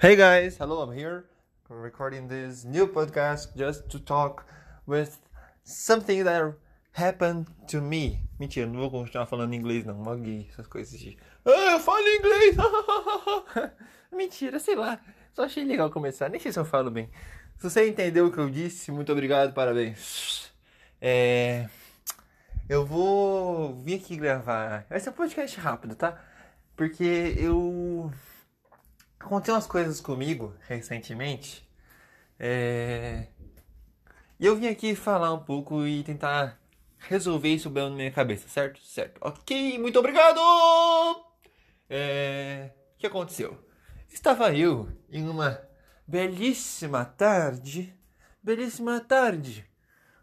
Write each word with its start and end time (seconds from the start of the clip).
Hey 0.00 0.14
guys, 0.14 0.56
hello, 0.58 0.80
I'm 0.82 0.96
here 0.96 1.24
recording 1.68 2.28
this 2.28 2.64
new 2.64 2.86
podcast 2.86 3.56
just 3.56 3.88
to 3.90 3.98
talk 3.98 4.46
with 4.86 5.18
something 5.64 6.22
that 6.22 6.54
happened 6.92 7.48
to 7.66 7.80
me. 7.80 8.20
Mentira, 8.38 8.68
não 8.68 8.78
vou 8.78 8.92
continuar 8.92 9.26
falando 9.26 9.54
inglês 9.54 9.84
não, 9.84 9.98
Magui, 9.98 10.46
essas 10.52 10.68
coisas 10.68 11.00
de. 11.00 11.18
Ah, 11.44 11.72
eu 11.72 11.80
falo 11.80 12.06
inglês! 12.06 12.56
Mentira, 14.14 14.60
sei 14.60 14.76
lá. 14.76 15.00
Só 15.32 15.42
achei 15.42 15.64
legal 15.64 15.90
começar, 15.90 16.28
nem 16.28 16.38
sei 16.38 16.52
se 16.52 16.60
eu 16.60 16.64
falo 16.64 16.92
bem. 16.92 17.10
Se 17.56 17.68
você 17.68 17.88
entendeu 17.88 18.28
o 18.28 18.30
que 18.30 18.38
eu 18.38 18.48
disse, 18.48 18.92
muito 18.92 19.10
obrigado, 19.10 19.52
parabéns. 19.52 20.52
É. 21.00 21.68
Eu 22.68 22.86
vou 22.86 23.74
vir 23.74 23.96
aqui 23.96 24.16
gravar. 24.16 24.86
Vai 24.88 25.00
ser 25.00 25.10
um 25.10 25.14
podcast 25.14 25.58
rápido, 25.58 25.96
tá? 25.96 26.22
Porque 26.76 27.34
eu 27.36 28.12
aconteceu 29.20 29.54
umas 29.54 29.66
coisas 29.66 30.00
comigo 30.00 30.54
recentemente. 30.66 31.68
É... 32.38 33.26
E 34.38 34.46
eu 34.46 34.56
vim 34.56 34.68
aqui 34.68 34.94
falar 34.94 35.32
um 35.32 35.42
pouco 35.42 35.86
e 35.86 36.02
tentar 36.04 36.58
resolver 36.98 37.54
isso 37.54 37.68
bem 37.70 37.90
na 37.90 37.96
minha 37.96 38.10
cabeça, 38.10 38.48
certo? 38.48 38.80
Certo. 38.80 39.18
Ok, 39.20 39.78
muito 39.78 39.98
obrigado! 39.98 40.40
É... 41.90 42.70
O 42.94 42.98
que 42.98 43.06
aconteceu? 43.06 43.58
Estava 44.08 44.54
eu 44.54 44.88
em 45.10 45.28
uma 45.28 45.60
belíssima 46.06 47.04
tarde, 47.04 47.94
belíssima 48.42 49.00
tarde, 49.00 49.68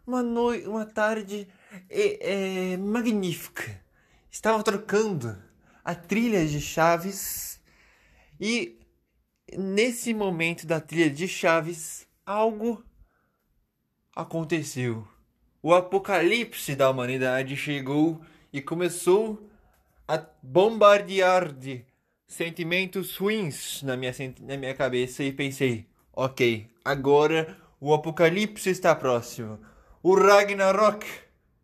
uma 0.06 0.22
noite, 0.22 0.66
uma 0.66 0.84
tarde 0.84 1.48
é, 1.88 2.72
é, 2.72 2.76
magnífica. 2.76 3.80
Estava 4.30 4.62
trocando 4.62 5.40
a 5.84 5.94
trilha 5.94 6.46
de 6.46 6.60
Chaves 6.60 7.60
e 8.40 8.78
nesse 9.54 10.12
momento 10.12 10.66
da 10.66 10.80
trilha 10.80 11.10
de 11.10 11.28
Chaves, 11.28 12.06
algo 12.24 12.84
aconteceu. 14.14 15.06
O 15.62 15.74
apocalipse 15.74 16.74
da 16.74 16.90
humanidade 16.90 17.56
chegou 17.56 18.20
e 18.52 18.60
começou 18.60 19.48
a 20.06 20.24
bombardear 20.42 21.52
de 21.52 21.84
sentimentos 22.26 23.16
ruins 23.16 23.82
na 23.82 23.96
minha, 23.96 24.12
na 24.40 24.56
minha 24.56 24.74
cabeça 24.74 25.22
e 25.22 25.32
pensei: 25.32 25.86
ok, 26.12 26.68
agora 26.84 27.56
o 27.80 27.92
apocalipse 27.92 28.70
está 28.70 28.94
próximo. 28.94 29.60
O 30.02 30.14
Ragnarok 30.14 31.04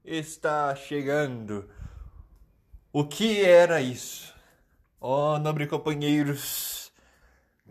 está 0.04 0.74
chegando. 0.74 1.68
O 2.92 3.04
que 3.04 3.40
era 3.40 3.80
isso? 3.80 4.34
Oh, 5.00 5.38
nobre 5.38 5.66
companheiros 5.66 6.81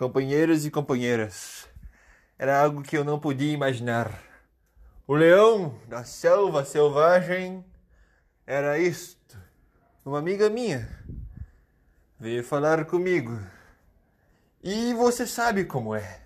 companheiros 0.02 0.66
e 0.66 0.72
companheiras. 0.72 1.70
Era 2.40 2.60
algo 2.60 2.82
que 2.82 2.98
eu 2.98 3.04
não 3.04 3.20
podia 3.20 3.54
imaginar. 3.54 4.20
O 5.06 5.14
leão 5.14 5.80
da 5.88 6.04
selva 6.04 6.66
selvagem 6.66 7.64
era 8.48 8.80
isto. 8.80 9.38
Uma 10.04 10.18
amiga 10.18 10.50
minha 10.50 10.90
veio 12.20 12.44
falar 12.44 12.84
comigo. 12.86 13.40
E 14.64 14.92
você 14.96 15.28
sabe 15.28 15.66
como 15.66 15.94
é. 15.94 16.22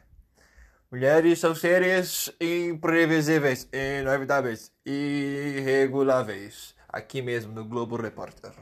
Mulheres 0.89 1.39
são 1.39 1.53
seres 1.53 2.31
imprevisíveis, 2.39 3.67
inevitáveis, 3.73 4.71
irreguláveis. 4.85 6.73
Aqui 6.87 7.21
mesmo 7.21 7.51
no 7.51 7.65
Globo 7.65 7.97
Repórter. 7.97 8.53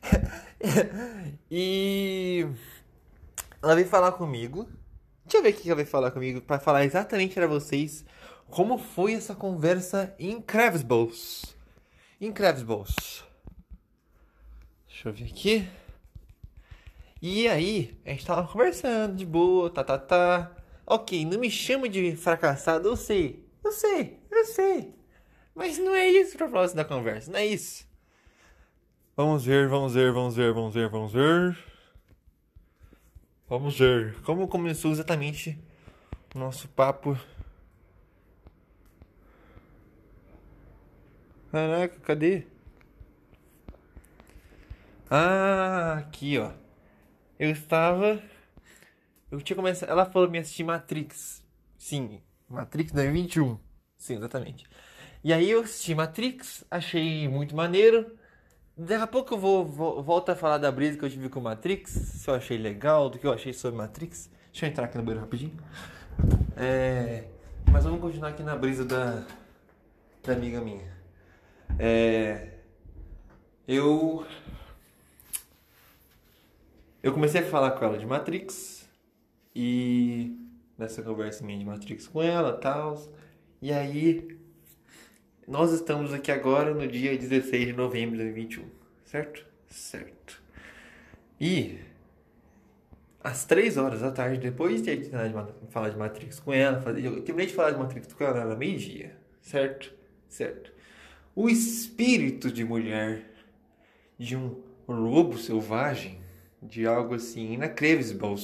e 1.50 2.46
ela 3.66 3.74
veio 3.74 3.88
falar 3.88 4.12
comigo. 4.12 4.68
Deixa 5.24 5.38
eu 5.38 5.42
ver 5.42 5.50
o 5.50 5.52
que 5.54 5.68
ela 5.68 5.76
veio 5.76 5.88
falar 5.88 6.10
comigo 6.12 6.40
para 6.40 6.60
falar 6.60 6.84
exatamente 6.84 7.34
para 7.34 7.46
vocês 7.46 8.04
como 8.48 8.78
foi 8.78 9.14
essa 9.14 9.34
conversa 9.34 10.14
em 10.18 10.40
Kravsbos. 10.40 11.56
Em 12.20 12.32
Kravsbos. 12.32 13.24
Deixa 14.86 15.08
eu 15.08 15.12
ver 15.12 15.24
aqui. 15.24 15.68
E 17.20 17.48
aí, 17.48 17.98
a 18.04 18.10
gente 18.10 18.24
tava 18.24 18.46
conversando 18.46 19.16
de 19.16 19.26
boa, 19.26 19.68
tá, 19.68 19.82
tá, 19.82 19.98
tá. 19.98 20.56
Ok, 20.86 21.24
não 21.24 21.40
me 21.40 21.50
chama 21.50 21.88
de 21.88 22.14
fracassado, 22.14 22.88
eu 22.88 22.96
sei. 22.96 23.44
Eu 23.64 23.72
sei, 23.72 24.20
eu 24.30 24.44
sei. 24.44 24.94
Mas 25.54 25.78
não 25.78 25.94
é 25.94 26.06
isso 26.08 26.34
o 26.34 26.38
propósito 26.38 26.76
da 26.76 26.84
conversa, 26.84 27.32
não 27.32 27.38
é 27.38 27.46
isso. 27.46 27.84
Vamos 29.16 29.44
ver, 29.44 29.66
vamos 29.68 29.94
ver, 29.94 30.12
vamos 30.12 30.36
ver, 30.36 30.52
vamos 30.52 30.74
ver, 30.74 30.88
vamos 30.88 31.12
ver. 31.12 31.75
Vamos 33.48 33.78
ver 33.78 34.20
como 34.22 34.48
começou 34.48 34.90
exatamente 34.90 35.56
o 36.34 36.38
nosso 36.38 36.66
papo. 36.66 37.16
Caraca, 41.52 42.00
cadê? 42.00 42.44
Ah, 45.08 45.98
aqui 45.98 46.36
ó. 46.38 46.50
Eu 47.38 47.50
estava. 47.50 48.20
Eu 49.30 49.40
tinha 49.40 49.54
começado. 49.56 49.90
Ela 49.90 50.06
falou 50.06 50.28
me 50.28 50.38
assistir 50.38 50.64
Matrix. 50.64 51.40
Sim, 51.78 52.20
Matrix 52.48 52.90
2021. 52.90 53.60
Sim, 53.96 54.16
exatamente. 54.16 54.66
E 55.22 55.32
aí 55.32 55.48
eu 55.48 55.60
assisti 55.60 55.94
Matrix, 55.94 56.64
achei 56.68 57.28
muito 57.28 57.54
maneiro. 57.54 58.18
Daqui 58.78 59.02
a 59.02 59.06
pouco 59.06 59.32
eu 59.32 59.38
vou, 59.38 59.64
vou 59.64 60.02
volto 60.02 60.28
a 60.28 60.36
falar 60.36 60.58
da 60.58 60.70
brisa 60.70 60.98
que 60.98 61.04
eu 61.04 61.08
tive 61.08 61.30
com 61.30 61.40
Matrix, 61.40 61.90
se 61.90 62.28
eu 62.28 62.34
achei 62.34 62.58
legal, 62.58 63.08
do 63.08 63.18
que 63.18 63.26
eu 63.26 63.32
achei 63.32 63.54
sobre 63.54 63.78
Matrix. 63.78 64.30
Deixa 64.52 64.66
eu 64.66 64.70
entrar 64.70 64.84
aqui 64.84 64.98
no 64.98 65.02
banheiro 65.02 65.24
rapidinho. 65.24 65.56
É, 66.54 67.24
mas 67.72 67.84
vamos 67.84 68.02
continuar 68.02 68.28
aqui 68.28 68.42
na 68.42 68.54
brisa 68.54 68.84
da, 68.84 69.24
da 70.22 70.32
amiga 70.34 70.60
minha. 70.60 70.94
É, 71.78 72.50
eu 73.66 74.26
eu 77.02 77.14
comecei 77.14 77.40
a 77.40 77.46
falar 77.46 77.70
com 77.70 77.84
ela 77.86 77.96
de 77.96 78.04
Matrix 78.04 78.86
e 79.54 80.38
nessa 80.76 81.02
conversa 81.02 81.42
minha 81.42 81.58
de 81.58 81.64
Matrix 81.64 82.06
com 82.06 82.22
ela, 82.22 82.52
tal. 82.52 83.02
E 83.62 83.72
aí 83.72 84.35
nós 85.46 85.72
estamos 85.72 86.12
aqui 86.12 86.32
agora 86.32 86.74
no 86.74 86.86
dia 86.86 87.16
16 87.16 87.66
de 87.66 87.72
novembro 87.72 88.16
de 88.16 88.24
2021, 88.24 88.64
certo? 89.04 89.46
Certo. 89.68 90.42
E 91.40 91.78
às 93.22 93.44
3 93.44 93.76
horas 93.76 94.00
da 94.00 94.10
tarde, 94.10 94.38
depois 94.38 94.82
de 94.82 95.10
falar 95.70 95.90
de 95.90 95.96
Matrix 95.96 96.40
com 96.40 96.52
ela, 96.52 96.82
eu 96.98 97.22
terminei 97.22 97.46
de 97.46 97.54
falar 97.54 97.72
de 97.72 97.78
Matrix 97.78 98.12
com 98.12 98.24
ela, 98.24 98.40
era 98.40 98.56
meio-dia, 98.56 99.16
certo? 99.40 99.94
Certo. 100.28 100.72
O 101.34 101.48
espírito 101.48 102.50
de 102.50 102.64
mulher, 102.64 103.30
de 104.18 104.36
um 104.36 104.62
lobo 104.88 105.38
selvagem, 105.38 106.20
de 106.62 106.86
algo 106.86 107.14
assim 107.14 107.52
inacreditável, 107.52 108.36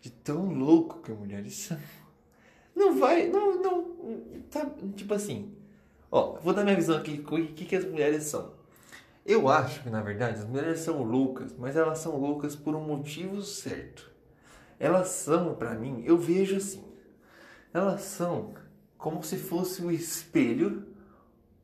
de 0.00 0.10
tão 0.10 0.52
louco 0.52 1.02
que 1.02 1.10
mulheres 1.10 1.54
são. 1.54 1.78
Não 2.74 2.98
vai, 2.98 3.26
não, 3.28 3.60
não, 3.62 3.96
tá, 4.50 4.70
tipo 4.94 5.12
assim, 5.14 5.52
Ó, 6.10 6.38
vou 6.40 6.52
dar 6.52 6.64
minha 6.64 6.76
visão 6.76 6.96
aqui, 6.96 7.24
o 7.24 7.46
que, 7.54 7.64
que 7.64 7.76
as 7.76 7.84
mulheres 7.84 8.24
são. 8.24 8.52
Eu 9.24 9.48
acho 9.48 9.82
que, 9.82 9.90
na 9.90 10.02
verdade, 10.02 10.40
as 10.40 10.44
mulheres 10.44 10.80
são 10.80 11.02
loucas, 11.02 11.54
mas 11.56 11.76
elas 11.76 11.98
são 11.98 12.16
loucas 12.16 12.56
por 12.56 12.74
um 12.74 12.80
motivo 12.80 13.42
certo. 13.42 14.10
Elas 14.78 15.08
são, 15.08 15.54
para 15.54 15.74
mim, 15.74 16.02
eu 16.04 16.18
vejo 16.18 16.56
assim, 16.56 16.84
elas 17.72 18.02
são 18.02 18.54
como 18.98 19.22
se 19.22 19.36
fosse 19.36 19.82
o 19.82 19.90
espelho, 19.90 20.86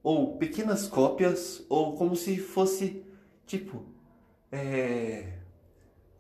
ou 0.03 0.37
pequenas 0.37 0.87
cópias, 0.87 1.65
ou 1.69 1.97
como 1.97 2.15
se 2.15 2.39
fosse, 2.39 3.05
tipo, 3.47 3.85
é, 4.53 5.33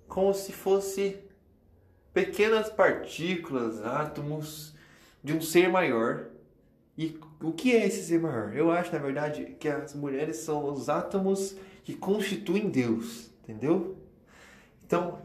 como 0.08 0.34
se 0.34 0.52
fosse 0.52 1.22
pequenas 2.12 2.68
partículas, 2.70 3.84
átomos 3.84 4.74
de 5.22 5.32
um 5.32 5.40
ser 5.40 5.68
maior 5.68 6.28
e 6.96 7.18
o 7.42 7.52
que 7.52 7.74
é 7.74 7.86
esse 7.86 8.02
ser 8.04 8.20
maior? 8.20 8.54
Eu 8.54 8.70
acho, 8.70 8.92
na 8.92 8.98
verdade, 8.98 9.56
que 9.60 9.68
as 9.68 9.94
mulheres 9.94 10.38
são 10.38 10.72
os 10.72 10.88
átomos 10.88 11.56
que 11.84 11.94
constituem 11.94 12.70
Deus, 12.70 13.30
entendeu? 13.42 13.96
Então, 14.84 15.20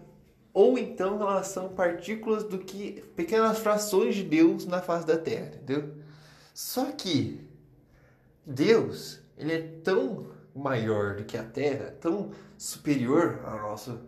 ou 0.53 0.77
então 0.77 1.21
elas 1.21 1.47
são 1.47 1.69
partículas 1.69 2.43
do 2.43 2.59
que 2.59 3.01
pequenas 3.15 3.59
frações 3.59 4.15
de 4.15 4.23
Deus 4.23 4.65
na 4.65 4.81
face 4.81 5.07
da 5.07 5.17
Terra, 5.17 5.47
entendeu? 5.55 5.95
Só 6.53 6.91
que 6.91 7.47
Deus, 8.45 9.21
ele 9.37 9.53
é 9.53 9.61
tão 9.83 10.27
maior 10.53 11.15
do 11.15 11.23
que 11.23 11.37
a 11.37 11.43
Terra, 11.43 11.95
tão 12.01 12.31
superior 12.57 13.39
à 13.45 13.55
nossa 13.57 14.01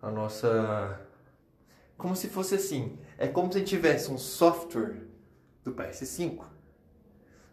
a 0.00 0.10
nossa 0.10 1.00
como 1.96 2.16
se 2.16 2.28
fosse 2.28 2.56
assim, 2.56 2.98
é 3.16 3.28
como 3.28 3.52
se 3.52 3.62
tivesse 3.62 4.10
um 4.10 4.18
software 4.18 5.06
do 5.62 5.72
PS5 5.72 6.51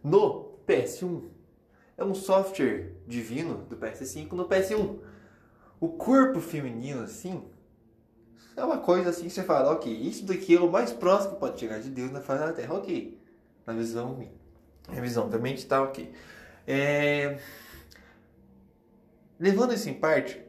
no 0.03 0.59
PS1. 0.67 1.23
É 1.97 2.03
um 2.03 2.13
software 2.13 2.93
divino 3.07 3.65
do 3.69 3.77
PS5 3.77 4.31
no 4.33 4.47
PS1. 4.47 4.99
O 5.79 5.89
corpo 5.89 6.39
feminino, 6.39 7.03
assim, 7.03 7.43
é 8.55 8.63
uma 8.63 8.77
coisa 8.77 9.09
assim 9.09 9.23
que 9.23 9.29
você 9.29 9.43
fala, 9.43 9.71
ok, 9.71 9.91
isso 9.91 10.25
daqui 10.25 10.55
é 10.55 10.59
o 10.59 10.69
mais 10.69 10.91
próximo 10.91 11.35
que 11.35 11.39
pode 11.39 11.59
chegar 11.59 11.79
de 11.79 11.89
Deus 11.89 12.11
na 12.11 12.21
face 12.21 12.43
da 12.43 12.53
Terra, 12.53 12.75
ok. 12.75 13.17
Na 13.65 13.73
visão 13.73 14.15
minha. 14.15 14.31
A 14.87 14.99
visão 14.99 15.29
da 15.29 15.37
mente 15.37 15.65
tá 15.65 15.81
ok. 15.81 16.11
É... 16.67 17.39
Levando 19.39 19.73
isso 19.73 19.89
em 19.89 19.93
parte, 19.93 20.41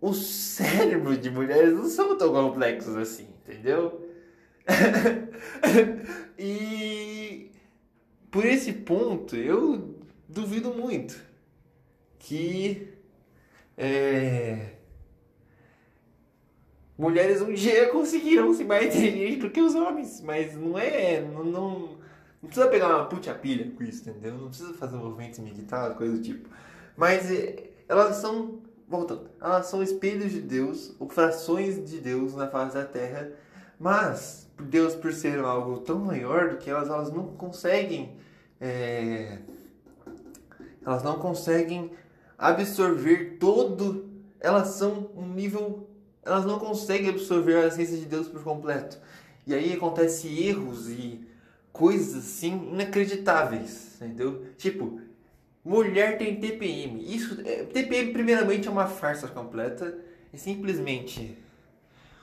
os 0.00 0.18
cérebros 0.26 1.20
de 1.20 1.30
mulheres 1.30 1.72
não 1.72 1.86
são 1.88 2.16
tão 2.18 2.32
complexos 2.32 2.96
assim, 2.96 3.28
entendeu? 3.42 4.06
e 6.38 7.09
por 8.30 8.44
esse 8.44 8.72
ponto 8.72 9.36
eu 9.36 9.98
duvido 10.28 10.72
muito 10.72 11.20
que 12.18 12.88
é, 13.76 14.74
mulheres 17.00 17.40
um 17.40 17.52
dia 17.52 17.88
conseguiram 17.90 18.52
ser 18.52 18.64
mais 18.64 18.94
inteligentes 18.94 19.38
do 19.38 19.50
que 19.50 19.60
os 19.60 19.74
homens, 19.74 20.20
mas 20.20 20.54
não 20.54 20.78
é. 20.78 21.20
Não, 21.20 21.44
não, 21.44 21.78
não 22.42 22.46
precisa 22.48 22.68
pegar 22.68 22.88
uma 22.88 23.06
puta 23.06 23.34
pilha 23.34 23.70
com 23.70 23.82
isso, 23.82 24.08
entendeu? 24.08 24.36
Não 24.36 24.48
precisa 24.48 24.74
fazer 24.74 24.96
movimentos 24.96 25.38
meditar, 25.38 25.94
coisa 25.96 26.16
do 26.16 26.22
tipo. 26.22 26.48
Mas 26.96 27.30
é, 27.30 27.70
elas 27.88 28.16
são, 28.16 28.60
voltando, 28.86 29.30
elas 29.40 29.66
são 29.66 29.82
espelhos 29.82 30.30
de 30.30 30.42
Deus, 30.42 30.94
ou 30.98 31.08
frações 31.08 31.82
de 31.88 31.98
Deus 31.98 32.34
na 32.34 32.48
face 32.48 32.74
da 32.74 32.84
terra, 32.84 33.32
mas 33.80 34.46
Deus, 34.60 34.94
por 34.94 35.12
ser 35.12 35.40
algo 35.40 35.78
tão 35.78 35.98
maior 35.98 36.50
do 36.50 36.58
que 36.58 36.70
elas, 36.70 36.88
elas 36.88 37.10
não 37.10 37.28
conseguem. 37.28 38.16
É, 38.60 39.38
elas 40.84 41.02
não 41.02 41.18
conseguem 41.18 41.90
absorver 42.38 43.38
todo. 43.40 44.08
Elas 44.38 44.68
são 44.68 45.10
um 45.16 45.26
nível 45.26 45.90
elas 46.22 46.44
não 46.44 46.58
conseguem 46.58 47.10
absorver 47.10 47.56
a 47.56 47.66
essência 47.66 47.96
de 47.96 48.04
Deus 48.04 48.28
por 48.28 48.42
completo. 48.42 48.98
E 49.46 49.54
aí 49.54 49.72
acontece 49.72 50.28
erros 50.28 50.88
e 50.88 51.26
coisas 51.72 52.16
assim 52.16 52.70
inacreditáveis, 52.72 53.96
entendeu? 54.00 54.46
Tipo, 54.58 55.00
mulher 55.64 56.18
tem 56.18 56.38
TPM. 56.38 57.02
Isso, 57.14 57.40
é, 57.44 57.64
TPM 57.64 58.12
primeiramente 58.12 58.68
é 58.68 58.70
uma 58.70 58.86
farsa 58.86 59.28
completa, 59.28 59.98
é 60.32 60.36
simplesmente 60.36 61.36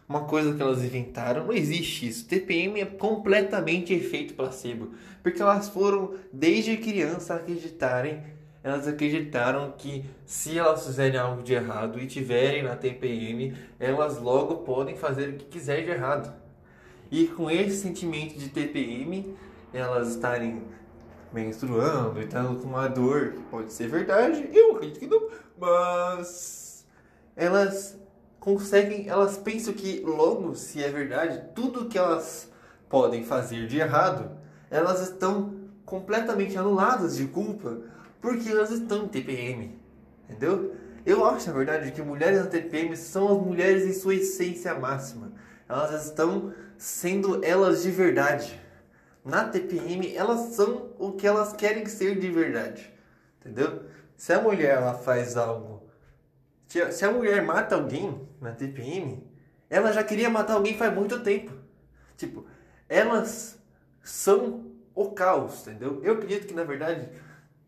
uma 0.07 0.25
coisa 0.25 0.53
que 0.53 0.61
elas 0.61 0.83
inventaram. 0.83 1.45
Não 1.45 1.53
existe 1.53 2.07
isso. 2.07 2.27
TPM 2.27 2.79
é 2.79 2.85
completamente 2.85 3.93
efeito 3.93 4.33
placebo, 4.33 4.91
porque 5.21 5.41
elas 5.41 5.69
foram 5.69 6.13
desde 6.31 6.77
criança 6.77 7.35
acreditarem 7.35 8.37
elas 8.67 8.85
acreditaram 8.85 9.71
que 9.77 10.03
se 10.25 10.57
elas 10.59 10.85
fizerem 10.85 11.17
algo 11.17 11.41
de 11.41 11.53
errado 11.53 11.99
e 12.01 12.05
tiverem 12.05 12.63
na 12.63 12.75
TPM, 12.75 13.55
elas 13.79 14.19
logo 14.19 14.57
podem 14.57 14.93
fazer 14.93 15.29
o 15.29 15.33
que 15.37 15.45
quiser 15.45 15.85
de 15.85 15.91
errado. 15.91 16.33
E 17.09 17.27
com 17.27 17.49
esse 17.49 17.77
sentimento 17.77 18.37
de 18.37 18.49
TPM, 18.49 19.33
elas 19.73 20.09
estarem 20.09 20.63
menstruando 21.31 22.19
e 22.19 22.25
estando 22.25 22.59
com 22.61 22.67
uma 22.67 22.89
dor, 22.89 23.31
que 23.31 23.41
pode 23.43 23.71
ser 23.71 23.87
verdade, 23.87 24.49
eu 24.51 24.75
acredito 24.75 24.99
que 24.99 25.07
não, 25.07 25.29
mas 25.57 26.85
elas 27.37 27.96
conseguem, 28.47 29.09
elas 29.09 29.35
pensam 29.35 29.73
que 29.73 29.99
logo, 30.05 30.55
se 30.55 30.81
é 30.81 30.89
verdade, 30.89 31.49
tudo 31.53 31.89
que 31.89 31.97
elas 31.97 32.49
podem 32.87 33.25
fazer 33.25 33.67
de 33.67 33.77
errado, 33.77 34.31
elas 34.71 35.01
estão 35.01 35.53
completamente 35.85 36.57
anuladas 36.57 37.17
de 37.17 37.25
culpa 37.25 37.81
porque 38.21 38.49
elas 38.49 38.71
estão 38.71 39.03
em 39.03 39.07
TPM, 39.09 39.77
entendeu? 40.23 40.73
Eu 41.05 41.25
acho, 41.25 41.47
na 41.47 41.57
verdade, 41.57 41.91
que 41.91 42.01
mulheres 42.01 42.39
na 42.39 42.45
TPM 42.45 42.95
são 42.95 43.37
as 43.37 43.45
mulheres 43.45 43.83
em 43.83 43.91
sua 43.91 44.15
essência 44.15 44.73
máxima. 44.73 45.33
Elas 45.67 46.05
estão 46.05 46.53
sendo 46.77 47.43
elas 47.43 47.83
de 47.83 47.91
verdade. 47.91 48.57
Na 49.25 49.43
TPM, 49.43 50.15
elas 50.15 50.55
são 50.55 50.91
o 50.97 51.11
que 51.11 51.27
elas 51.27 51.51
querem 51.51 51.85
ser 51.85 52.17
de 52.17 52.31
verdade. 52.31 52.93
Entendeu? 53.41 53.83
Se 54.15 54.31
a 54.31 54.41
mulher 54.41 54.77
ela 54.77 54.93
faz 54.93 55.35
algo. 55.35 55.86
Se 56.67 57.05
a 57.05 57.11
mulher 57.11 57.43
mata 57.43 57.75
alguém 57.75 58.27
na 58.41 58.51
TPM, 58.51 59.23
ela 59.69 59.91
já 59.91 60.03
queria 60.03 60.29
matar 60.29 60.53
alguém 60.53 60.77
faz 60.77 60.93
muito 60.93 61.19
tempo. 61.21 61.51
Tipo, 62.17 62.45
elas 62.89 63.57
são 64.03 64.65
o 64.93 65.11
caos, 65.11 65.61
entendeu? 65.67 66.01
Eu 66.03 66.13
acredito 66.13 66.47
que 66.47 66.53
na 66.53 66.63
verdade 66.63 67.09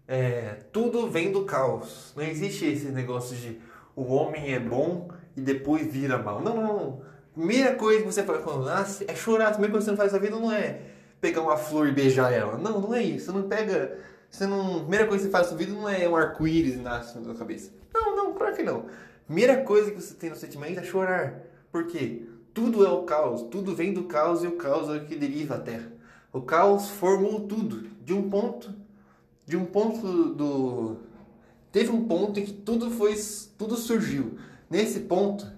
é, 0.08 0.58
tudo 0.72 1.10
vem 1.10 1.32
do 1.32 1.46
caos. 1.46 2.14
Não 2.16 2.24
existe 2.24 2.66
esse 2.66 2.88
negócio 2.88 3.36
de 3.36 3.62
o 3.96 4.14
homem 4.14 4.54
é 4.54 4.60
bom 4.60 5.10
e 5.36 5.42
depois 5.42 5.86
vira 5.86 6.18
mal. 6.18 6.42
Não, 6.42 6.56
não, 6.56 6.64
não. 6.64 7.02
Primeira 7.34 7.76
coisa 7.76 8.02
que 8.02 8.12
você 8.12 8.24
faz 8.24 8.42
quando 8.44 8.66
nasce 8.66 9.06
é 9.08 9.16
chorar. 9.16 9.52
Primeira 9.52 9.72
coisa 9.72 9.86
que 9.86 9.92
você 9.92 9.98
faz 9.98 10.14
na 10.14 10.20
vida 10.20 10.36
não 10.36 10.52
é 10.52 10.82
pegar 11.22 11.42
uma 11.42 11.58
flor 11.58 11.88
e 11.88 11.92
beijar 11.92 12.34
ela. 12.34 12.58
Não, 12.58 12.82
não 12.82 12.94
é 12.94 13.04
isso. 13.04 13.28
Você 13.28 13.32
não 13.32 13.44
pega. 13.44 13.98
Você 14.30 14.48
não, 14.48 14.78
a 14.78 14.80
primeira 14.80 15.06
coisa 15.06 15.26
que 15.26 15.30
você 15.30 15.32
faz 15.32 15.52
na 15.52 15.58
vida 15.58 15.74
não 15.74 15.88
é 15.88 16.08
um 16.08 16.16
arco-íris 16.16 16.82
nasce 16.82 17.18
na 17.18 17.24
sua 17.24 17.36
cabeça. 17.36 17.72
Não, 17.94 18.09
não, 18.09 18.09
claro 18.40 18.56
que 18.56 18.64
não. 18.64 18.86
Primeira 19.26 19.62
coisa 19.64 19.92
que 19.92 20.02
você 20.02 20.16
tem 20.16 20.32
no 20.32 20.36
sentimento 20.36 20.80
é 20.80 20.84
chorar. 20.84 21.42
Por 21.72 21.86
quê? 21.86 22.24
Tudo 22.54 22.84
é 22.84 22.90
o 22.90 23.04
caos. 23.04 23.44
Tudo 23.44 23.76
vem 23.76 23.94
do 23.94 24.06
caos 24.06 24.44
e 24.44 24.48
o 24.48 24.54
caos 24.54 24.90
é 24.90 24.98
o 24.98 25.06
que 25.06 25.16
deriva 25.16 25.56
a 25.56 25.60
terra. 25.60 25.92
O 26.34 26.42
caos 26.42 26.90
formou 26.90 27.42
tudo. 27.42 27.88
De 28.04 28.14
um 28.14 28.28
ponto 28.28 28.74
de 29.50 29.58
um 29.58 29.66
ponto 29.66 30.36
do 30.36 30.98
teve 31.72 31.90
um 31.90 32.08
ponto 32.08 32.40
em 32.40 32.46
que 32.46 32.54
tudo 32.54 32.92
foi 32.92 33.16
tudo 33.58 33.76
surgiu. 33.76 34.38
Nesse 34.70 35.00
ponto, 35.02 35.52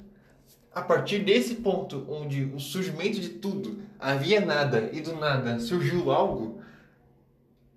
a 0.74 0.82
partir 0.82 1.20
desse 1.20 1.56
ponto 1.56 2.06
onde 2.08 2.46
o 2.56 2.60
surgimento 2.60 3.20
de 3.20 3.28
tudo 3.28 3.80
havia 4.00 4.40
nada 4.40 4.90
e 4.94 5.02
do 5.02 5.18
nada 5.18 5.60
surgiu 5.60 6.10
algo, 6.10 6.62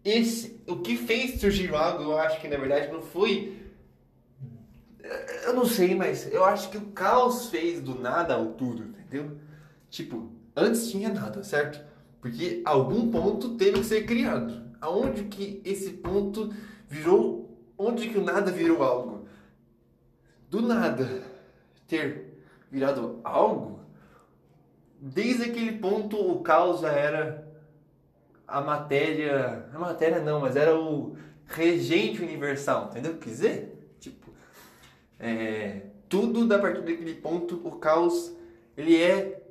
esse 0.05 0.61
o 0.69 0.77
que 0.77 0.97
fez 0.97 1.41
surgir 1.41 1.75
algo, 1.75 2.05
eu 2.05 2.17
acho 2.17 2.41
que 2.41 2.47
na 2.47 2.59
verdade 2.59 2.93
não 2.93 3.03
foi 3.03 3.64
eu 5.45 5.53
não 5.53 5.67
sei, 5.67 5.95
mas 5.95 6.33
eu 6.33 6.45
acho 6.45 6.71
que 6.71 6.79
o 6.79 6.87
caos 6.93 7.49
fez 7.49 7.81
do 7.81 7.99
nada 7.99 8.35
ao 8.35 8.53
tudo, 8.53 8.85
entendeu? 8.85 9.39
Tipo, 9.91 10.33
antes 10.56 10.91
tinha 10.91 11.09
nada, 11.09 11.45
certo? 11.45 11.85
Porque 12.21 12.62
algum 12.65 13.11
ponto 13.11 13.56
teve 13.56 13.81
que 13.81 13.87
ser 13.87 14.06
criado 14.06 14.65
aonde 14.81 15.25
que 15.25 15.62
esse 15.65 15.91
ponto 15.93 16.53
virou, 16.89 17.59
onde 17.77 18.09
que 18.09 18.19
o 18.19 18.25
nada 18.25 18.51
virou 18.51 18.83
algo? 18.83 19.27
Do 20.51 20.61
nada 20.62 21.23
ter 21.87 22.43
virado 22.71 23.21
algo, 23.25 23.81
desde 25.01 25.45
aquele 25.45 25.79
ponto 25.79 26.17
o 26.17 26.43
caos 26.43 26.81
já 26.81 26.93
era 26.93 27.46
a 28.46 28.61
matéria, 28.61 29.69
a 29.73 29.79
matéria 29.79 30.20
não, 30.20 30.41
mas 30.41 30.56
era 30.56 30.79
o 30.79 31.17
regente 31.46 32.23
universal, 32.23 32.89
entendeu 32.91 33.13
o 33.13 33.19
que 33.19 33.29
dizer? 33.29 33.74
É, 35.25 35.81
tudo 36.07 36.47
da 36.47 36.59
partir 36.59 36.83
daquele 36.83 37.15
ponto, 37.15 37.59
o 37.65 37.73
caos, 37.73 38.31
ele 38.77 39.01
é 39.01 39.43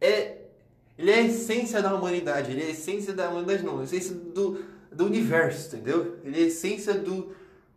é 0.00 0.38
ele 0.96 1.10
é 1.10 1.14
a 1.14 1.22
essência 1.22 1.82
da 1.82 1.92
humanidade, 1.92 2.52
ele 2.52 2.62
é 2.62 2.66
a 2.66 2.70
essência 2.70 3.12
da 3.12 3.28
humanidade 3.28 3.64
não, 3.64 3.80
a 3.80 3.84
essência 3.84 4.14
do, 4.14 4.62
do 4.92 5.04
universo, 5.06 5.74
entendeu? 5.74 6.18
Ele 6.22 6.38
é 6.38 6.44
a 6.44 6.46
essência 6.46 6.94
do, 6.94 7.34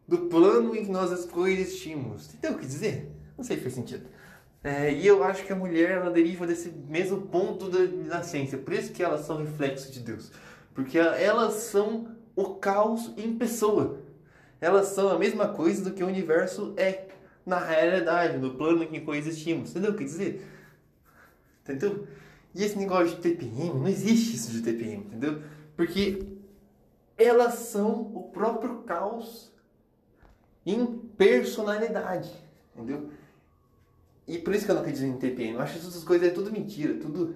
do 0.07 0.27
plano 0.27 0.75
em 0.75 0.85
que 0.85 0.91
nós 0.91 1.25
coexistimos. 1.25 2.35
Entendeu 2.35 2.57
o 2.57 2.59
que 2.59 2.67
dizer? 2.67 3.09
Não 3.35 3.43
sei 3.43 3.55
se 3.55 3.63
faz 3.63 3.73
sentido. 3.73 4.05
É, 4.63 4.93
e 4.93 5.07
eu 5.07 5.23
acho 5.23 5.43
que 5.45 5.53
a 5.53 5.55
mulher 5.55 5.91
ela 5.91 6.11
deriva 6.11 6.45
desse 6.45 6.69
mesmo 6.69 7.21
ponto 7.21 7.67
da, 7.67 8.17
da 8.17 8.23
ciência, 8.23 8.59
por 8.59 8.73
isso 8.73 8.91
que 8.91 9.01
elas 9.01 9.21
são 9.21 9.37
reflexos 9.37 9.89
de 9.89 10.01
Deus, 10.01 10.31
porque 10.75 10.99
elas 10.99 11.53
são 11.53 12.15
o 12.35 12.55
caos 12.55 13.11
em 13.17 13.35
pessoa. 13.35 14.02
Elas 14.63 14.87
são 14.87 15.09
a 15.09 15.19
mesma 15.19 15.49
coisa 15.49 15.83
do 15.83 15.91
que 15.91 16.01
o 16.01 16.07
universo 16.07 16.73
é 16.77 17.09
na 17.45 17.59
realidade, 17.59 18.37
no 18.37 18.55
plano 18.55 18.81
em 18.81 18.87
que 18.87 19.01
coexistimos. 19.01 19.71
Entendeu 19.71 19.91
o 19.91 19.97
que 19.97 20.05
dizer? 20.05 20.47
Entendeu? 21.61 22.07
E 22.55 22.63
esse 22.63 22.77
negócio 22.77 23.17
de 23.17 23.21
TPM, 23.21 23.77
não 23.77 23.89
existe 23.89 24.37
isso 24.37 24.51
de 24.51 24.61
TPM, 24.61 25.03
entendeu? 25.03 25.41
Porque 25.75 26.25
elas 27.17 27.55
são 27.55 28.09
o 28.15 28.29
próprio 28.31 28.83
caos 28.83 29.51
em 30.65 30.85
personalidade, 31.17 32.31
entendeu? 32.73 33.09
E 34.25 34.37
por 34.37 34.55
isso 34.55 34.63
que 34.63 34.71
eu 34.71 34.75
não 34.75 34.81
acredito 34.81 35.03
em 35.03 35.17
TPM. 35.17 35.55
Eu 35.55 35.61
acho 35.61 35.73
que 35.73 35.79
essas 35.79 36.05
coisas 36.05 36.29
é 36.29 36.31
tudo 36.31 36.49
mentira, 36.53 36.93
tudo. 37.01 37.35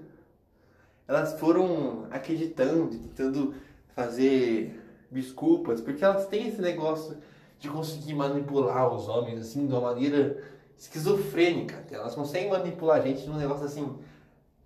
Elas 1.06 1.38
foram 1.38 2.08
acreditando, 2.10 2.88
tentando 2.88 3.54
fazer 3.94 4.87
desculpas, 5.12 5.82
porque 5.82 6.04
elas 6.04 6.28
têm 6.28 6.48
esse 6.48 6.62
negócio 6.62 7.18
de 7.60 7.70
conseguir 7.70 8.14
manipular 8.14 8.94
os 8.94 9.08
homens 9.08 9.42
assim 9.42 9.66
de 9.66 9.74
uma 9.74 9.82
maneira 9.82 10.44
esquizofrênica. 10.78 11.86
Elas 11.92 12.14
conseguem 12.14 12.50
manipular 12.50 13.00
a 13.00 13.02
gente 13.02 13.28
num 13.28 13.38
negócio 13.38 13.66
assim 13.66 13.98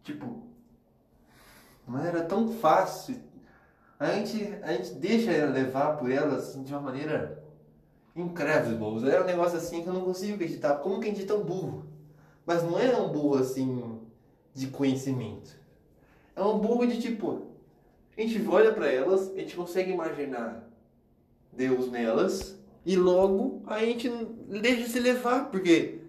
Tipo, 0.03 0.43
mas 1.86 2.05
era 2.05 2.24
tão 2.24 2.51
fácil. 2.53 3.17
A 4.00 4.13
gente, 4.13 4.55
a 4.63 4.74
gente 4.74 4.95
deixa 4.95 5.45
levar 5.45 5.98
por 5.98 6.10
elas 6.10 6.50
assim, 6.50 6.63
de 6.63 6.74
uma 6.74 6.81
maneira 6.81 7.43
incrível. 8.15 9.07
Era 9.07 9.24
um 9.24 9.27
negócio 9.27 9.57
assim 9.57 9.83
que 9.83 9.88
eu 9.88 9.93
não 9.93 10.01
consigo 10.01 10.36
acreditar. 10.36 10.77
Como 10.77 11.00
que 11.00 11.07
a 11.07 11.12
gente 11.12 11.24
é 11.24 11.27
tão 11.27 11.43
burro? 11.43 11.86
Mas 12.45 12.63
não 12.63 12.79
é 12.79 12.95
um 12.98 13.10
burro 13.10 13.38
assim 13.38 14.00
de 14.53 14.67
conhecimento. 14.67 15.55
É 16.36 16.41
um 16.41 16.57
burro 16.57 16.88
de 16.88 17.00
tipo. 17.00 17.50
A 18.17 18.21
gente 18.21 18.47
olha 18.47 18.71
para 18.73 18.91
elas, 18.91 19.31
a 19.31 19.37
gente 19.37 19.55
consegue 19.55 19.91
imaginar 19.91 20.69
Deus 21.51 21.89
nelas 21.89 22.59
e 22.85 22.95
logo 22.95 23.63
a 23.67 23.79
gente 23.79 24.09
deixa 24.47 24.87
se 24.87 24.99
levar, 24.99 25.49
porque 25.49 25.99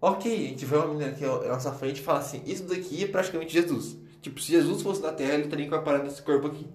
ok, 0.00 0.32
a 0.32 0.48
gente 0.48 0.64
vê 0.66 0.76
uma 0.76 0.88
menina 0.88 1.10
aqui 1.10 1.24
à 1.24 1.48
nossa 1.48 1.72
frente 1.72 2.00
e 2.00 2.02
fala 2.02 2.18
assim, 2.18 2.42
isso 2.46 2.64
daqui 2.64 3.04
é 3.04 3.06
praticamente 3.06 3.52
Jesus. 3.52 3.96
Tipo, 4.20 4.40
se 4.40 4.52
Jesus 4.52 4.82
fosse 4.82 5.02
na 5.02 5.12
Terra, 5.12 5.34
ele 5.34 5.44
estaria 5.44 5.66
incorporado 5.66 6.04
nesse 6.04 6.22
corpo 6.22 6.46
aqui. 6.46 6.66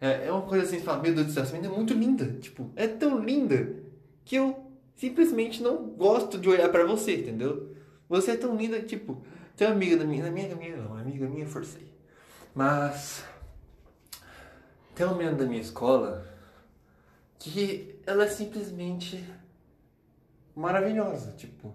É, 0.00 0.26
é 0.26 0.32
uma 0.32 0.42
coisa 0.42 0.64
assim, 0.64 0.78
você 0.78 0.84
fala, 0.84 1.02
meu 1.02 1.14
Deus 1.14 1.28
do 1.28 1.32
céu, 1.32 1.42
essa 1.42 1.52
menina 1.52 1.72
é 1.72 1.76
muito 1.76 1.94
linda. 1.94 2.36
Tipo, 2.40 2.70
é 2.76 2.86
tão 2.86 3.18
linda 3.18 3.76
que 4.24 4.36
eu 4.36 4.56
simplesmente 4.96 5.62
não 5.62 5.76
gosto 5.88 6.38
de 6.38 6.48
olhar 6.48 6.68
para 6.68 6.84
você, 6.84 7.16
entendeu? 7.16 7.74
Você 8.08 8.32
é 8.32 8.36
tão 8.36 8.56
linda, 8.56 8.80
tipo, 8.80 9.22
tem 9.56 9.66
uma 9.66 9.74
amiga 9.74 9.96
da 9.96 10.04
minha, 10.04 10.24
da 10.24 10.30
minha 10.30 10.52
amiga 10.52 10.76
não, 10.76 10.86
uma 10.86 11.00
amiga 11.00 11.28
minha 11.28 11.46
forcei. 11.46 11.92
Mas 12.54 13.24
uma 15.06 15.16
menina 15.16 15.36
da 15.36 15.46
minha 15.46 15.60
escola 15.60 16.26
que 17.38 18.00
ela 18.06 18.24
é 18.24 18.28
simplesmente 18.28 19.24
maravilhosa, 20.54 21.32
tipo, 21.36 21.72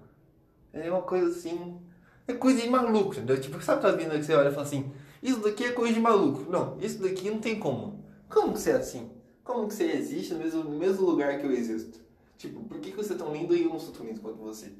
é 0.73 0.89
uma 0.89 1.01
coisa 1.01 1.29
assim, 1.29 1.79
é 2.27 2.33
coisa 2.33 2.61
de 2.61 2.69
maluco, 2.69 3.13
entendeu? 3.13 3.39
Tipo, 3.39 3.61
sabe 3.61 3.79
aquelas 3.79 3.95
meninas 3.95 4.19
que 4.19 4.25
você 4.25 4.33
olha 4.33 4.49
e 4.49 4.51
fala 4.51 4.65
assim, 4.65 4.91
isso 5.21 5.39
daqui 5.39 5.63
é 5.63 5.71
coisa 5.71 5.93
de 5.93 5.99
maluco. 6.01 6.51
Não, 6.51 6.77
isso 6.81 7.01
daqui 7.01 7.29
não 7.29 7.39
tem 7.39 7.57
como. 7.57 8.03
Como 8.27 8.53
que 8.53 8.59
você 8.59 8.71
é 8.71 8.75
assim? 8.75 9.09
Como 9.43 9.67
que 9.67 9.73
você 9.73 9.85
existe 9.85 10.33
no 10.33 10.39
mesmo, 10.39 10.63
no 10.63 10.77
mesmo 10.77 11.05
lugar 11.05 11.39
que 11.39 11.45
eu 11.45 11.51
existo? 11.51 12.01
Tipo, 12.37 12.61
por 12.63 12.79
que, 12.79 12.91
que 12.91 12.97
você 12.97 13.13
é 13.13 13.17
tão 13.17 13.31
lindo 13.31 13.55
e 13.55 13.63
eu 13.63 13.69
não 13.69 13.79
sou 13.79 13.93
tão 13.93 14.05
lindo 14.05 14.19
quanto 14.19 14.37
você? 14.37 14.73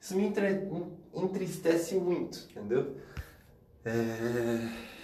Isso 0.00 0.16
me 0.16 0.32
entristece 1.14 1.94
muito, 1.96 2.46
entendeu? 2.50 2.96
É... 3.84 4.95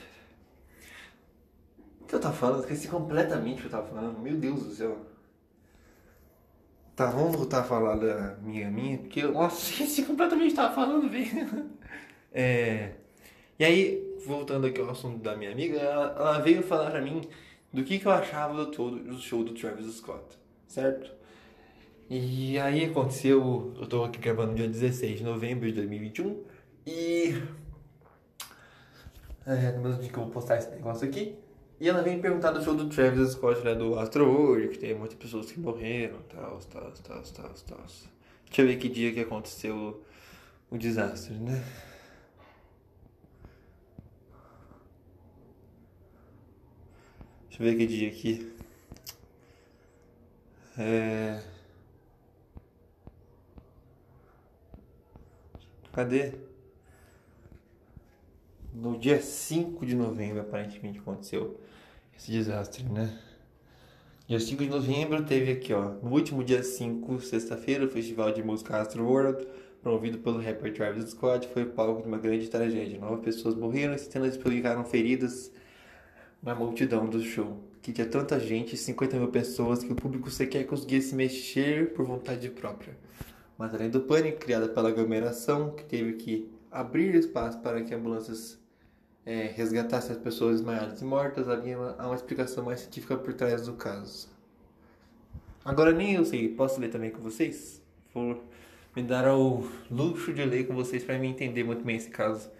Que 2.13 2.17
eu 2.17 2.21
tava 2.21 2.35
falando? 2.35 2.61
Esqueci 2.61 2.89
completamente 2.89 3.57
o 3.57 3.61
que 3.61 3.67
eu 3.69 3.71
tava 3.71 3.87
falando. 3.87 4.19
Meu 4.19 4.37
Deus 4.37 4.65
do 4.65 4.75
céu. 4.75 4.99
Tá, 6.95 7.07
vamos 7.07 7.35
voltar 7.35 7.61
a 7.61 7.65
falar 7.65 7.97
da 7.97 8.37
minha 8.43 8.71
minha, 8.71 8.99
porque 8.99 9.21
eu, 9.21 9.33
nossa, 9.33 9.57
esqueci 9.73 10.03
completamente 10.03 10.49
o 10.49 10.51
que 10.51 10.57
tava 10.57 10.75
falando, 10.75 11.09
velho. 11.09 11.71
É... 12.35 12.93
E 13.59 13.65
aí, 13.65 14.17
voltando 14.27 14.67
aqui 14.67 14.79
ao 14.79 14.91
assunto 14.91 15.23
da 15.23 15.35
minha 15.35 15.53
amiga, 15.53 15.79
ela, 15.79 16.15
ela 16.19 16.39
veio 16.41 16.63
falar 16.63 16.91
pra 16.91 17.01
mim 17.01 17.23
do 17.73 17.83
que, 17.83 17.99
que 17.99 18.05
eu 18.05 18.13
achava 18.13 18.55
do, 18.55 18.71
todo, 18.71 18.99
do 18.99 19.19
show 19.19 19.43
do 19.43 19.55
Travis 19.55 19.95
Scott, 19.95 20.39
certo? 20.67 21.11
E 22.11 22.59
aí 22.59 22.85
aconteceu, 22.85 23.73
eu 23.79 23.87
tô 23.87 24.05
aqui 24.05 24.19
gravando 24.19 24.55
dia 24.55 24.69
16 24.69 25.19
de 25.19 25.25
novembro 25.25 25.67
de 25.67 25.73
2021 25.73 26.43
e 26.87 27.43
é, 29.47 29.73
no 29.73 29.83
mesmo 29.83 30.03
dia 30.03 30.11
que 30.11 30.19
eu 30.19 30.25
vou 30.25 30.33
postar 30.33 30.59
esse 30.59 30.71
negócio 30.71 31.09
aqui. 31.09 31.39
E 31.83 31.89
ela 31.89 32.01
vem 32.01 32.21
perguntar 32.21 32.53
do 32.53 32.63
show 32.63 32.77
do 32.77 32.89
Travis 32.89 33.33
Scott, 33.33 33.61
né, 33.65 33.75
do 33.75 33.99
Astro 33.99 34.25
World, 34.25 34.69
que 34.69 34.79
tem 34.79 34.95
muitas 34.95 35.19
pessoas 35.19 35.51
que 35.51 35.59
morreram, 35.59 36.17
tal, 36.29 36.61
tal, 36.71 36.93
tal, 36.93 37.23
tal, 37.23 37.51
tal. 37.51 37.87
Deixa 38.47 38.63
eu 38.63 38.67
ver 38.69 38.77
que 38.77 38.89
dia 38.89 39.13
que 39.13 39.19
aconteceu 39.19 40.01
o 40.71 40.79
desastre, 40.79 41.35
né? 41.35 41.61
Deixa 47.49 47.61
eu 47.61 47.67
ver 47.67 47.77
que 47.77 47.87
dia 47.89 48.09
aqui. 48.11 48.55
É... 50.79 51.43
Cadê? 55.93 56.35
No 58.73 58.97
dia 58.97 59.21
5 59.21 59.85
de 59.85 59.97
novembro, 59.97 60.43
aparentemente, 60.43 61.01
aconteceu 61.01 61.61
esse 62.23 62.31
desastre, 62.31 62.85
né? 62.85 63.19
Dia 64.29 64.39
5 64.39 64.63
de 64.63 64.71
novembro 64.71 65.25
teve 65.25 65.51
aqui, 65.51 65.73
ó. 65.73 65.95
No 66.01 66.13
último 66.13 66.45
dia 66.45 66.63
5, 66.63 67.21
sexta-feira, 67.21 67.85
o 67.85 67.89
Festival 67.89 68.33
de 68.33 68.45
Música 68.45 68.81
Astro 68.81 69.05
World, 69.05 69.45
promovido 69.83 70.19
pelo 70.19 70.41
rapper 70.41 70.73
Travis 70.73 71.11
Scott, 71.11 71.49
foi 71.49 71.65
palco 71.65 72.03
de 72.03 72.07
uma 72.07 72.19
grande 72.19 72.49
tragédia. 72.49 73.01
Nove 73.01 73.23
pessoas 73.23 73.57
morreram 73.57 73.95
e 73.95 73.99
centenas 73.99 74.37
ficaram 74.37 74.85
feridas 74.85 75.51
na 76.41 76.55
multidão 76.55 77.09
do 77.09 77.21
show. 77.21 77.59
Que 77.83 77.93
tinha 77.93 78.07
tanta 78.07 78.39
gente, 78.39 78.77
50 78.77 79.17
mil 79.19 79.29
pessoas, 79.29 79.83
que 79.83 79.93
o 79.93 79.97
público 79.97 80.31
sequer 80.31 80.65
conseguia 80.65 81.01
se 81.01 81.17
mexer 81.17 81.93
por 81.93 82.07
vontade 82.07 82.49
própria. 82.51 82.97
Mas 83.59 83.75
além 83.75 83.91
do 83.91 84.01
pânico 84.01 84.39
criado 84.39 84.69
pela 84.69 84.91
aglomeração, 84.91 85.73
que 85.73 85.85
teve 85.85 86.13
que 86.13 86.49
abrir 86.71 87.17
espaço 87.17 87.59
para 87.59 87.83
que 87.83 87.93
ambulâncias 87.93 88.62
é, 89.25 89.53
resgatassem 89.55 90.13
as 90.13 90.23
pessoas 90.23 90.57
desmaiadas 90.57 91.01
e 91.01 91.05
mortas, 91.05 91.49
havia 91.49 91.79
uma, 91.79 91.95
uma 92.07 92.15
explicação 92.15 92.65
mais 92.65 92.81
científica 92.81 93.17
por 93.17 93.33
trás 93.35 93.67
do 93.67 93.75
caso. 93.75 94.29
Agora 95.65 95.93
nem 95.93 96.15
eu 96.15 96.25
sei, 96.25 96.49
posso 96.49 96.81
ler 96.81 96.89
também 96.89 97.11
com 97.11 97.23
vocês? 97.23 97.81
Vou 98.13 98.43
me 98.97 99.03
dar 99.03 99.33
o 99.33 99.69
luxo 99.91 100.33
de 100.33 100.45
ler 100.45 100.67
com 100.67 100.75
vocês 100.75 101.05
para 101.05 101.19
me 101.19 101.29
entender 101.29 101.63
muito 101.65 101.85
bem 101.85 101.97
esse 101.97 102.11
caso, 102.11 102.51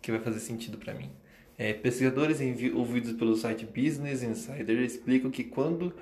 que 0.00 0.10
vai 0.10 0.20
fazer 0.20 0.40
sentido 0.40 0.78
para 0.78 0.94
mim. 0.94 1.10
É, 1.58 1.72
pesquisadores 1.72 2.38
ouvidos 2.74 3.12
pelo 3.12 3.36
site 3.36 3.66
Business 3.66 4.22
Insider 4.22 4.78
explicam 4.80 5.30
que 5.30 5.44
quando 5.44 5.94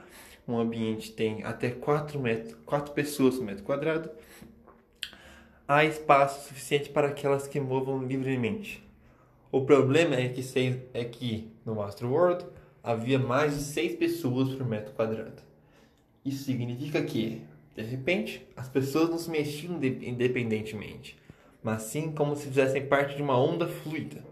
um 0.46 0.58
ambiente 0.58 1.12
tem 1.12 1.42
até 1.42 1.70
4, 1.70 2.20
metros, 2.20 2.56
4 2.66 2.92
pessoas 2.92 3.36
por 3.36 3.44
metro 3.44 3.64
quadrado, 3.64 4.10
há 5.66 5.84
espaço 5.84 6.48
suficiente 6.48 6.90
para 6.90 7.08
aquelas 7.08 7.46
que 7.46 7.58
movam 7.58 8.04
livremente. 8.04 8.83
O 9.54 9.60
problema 9.60 10.16
é 10.16 10.28
que, 10.28 10.42
seis, 10.42 10.78
é 10.92 11.04
que 11.04 11.48
no 11.64 11.76
Master 11.76 12.10
World 12.10 12.44
havia 12.82 13.20
mais 13.20 13.56
de 13.56 13.62
6 13.62 13.94
pessoas 13.94 14.52
por 14.52 14.66
metro 14.66 14.92
quadrado. 14.94 15.40
Isso 16.24 16.42
significa 16.42 17.00
que, 17.04 17.40
de 17.72 17.82
repente, 17.82 18.44
as 18.56 18.68
pessoas 18.68 19.10
não 19.10 19.16
se 19.16 19.30
mexiam 19.30 19.78
independentemente, 19.80 21.16
mas 21.62 21.82
sim 21.82 22.10
como 22.10 22.34
se 22.34 22.48
fizessem 22.48 22.84
parte 22.88 23.14
de 23.14 23.22
uma 23.22 23.38
onda 23.38 23.68
fluida, 23.68 24.24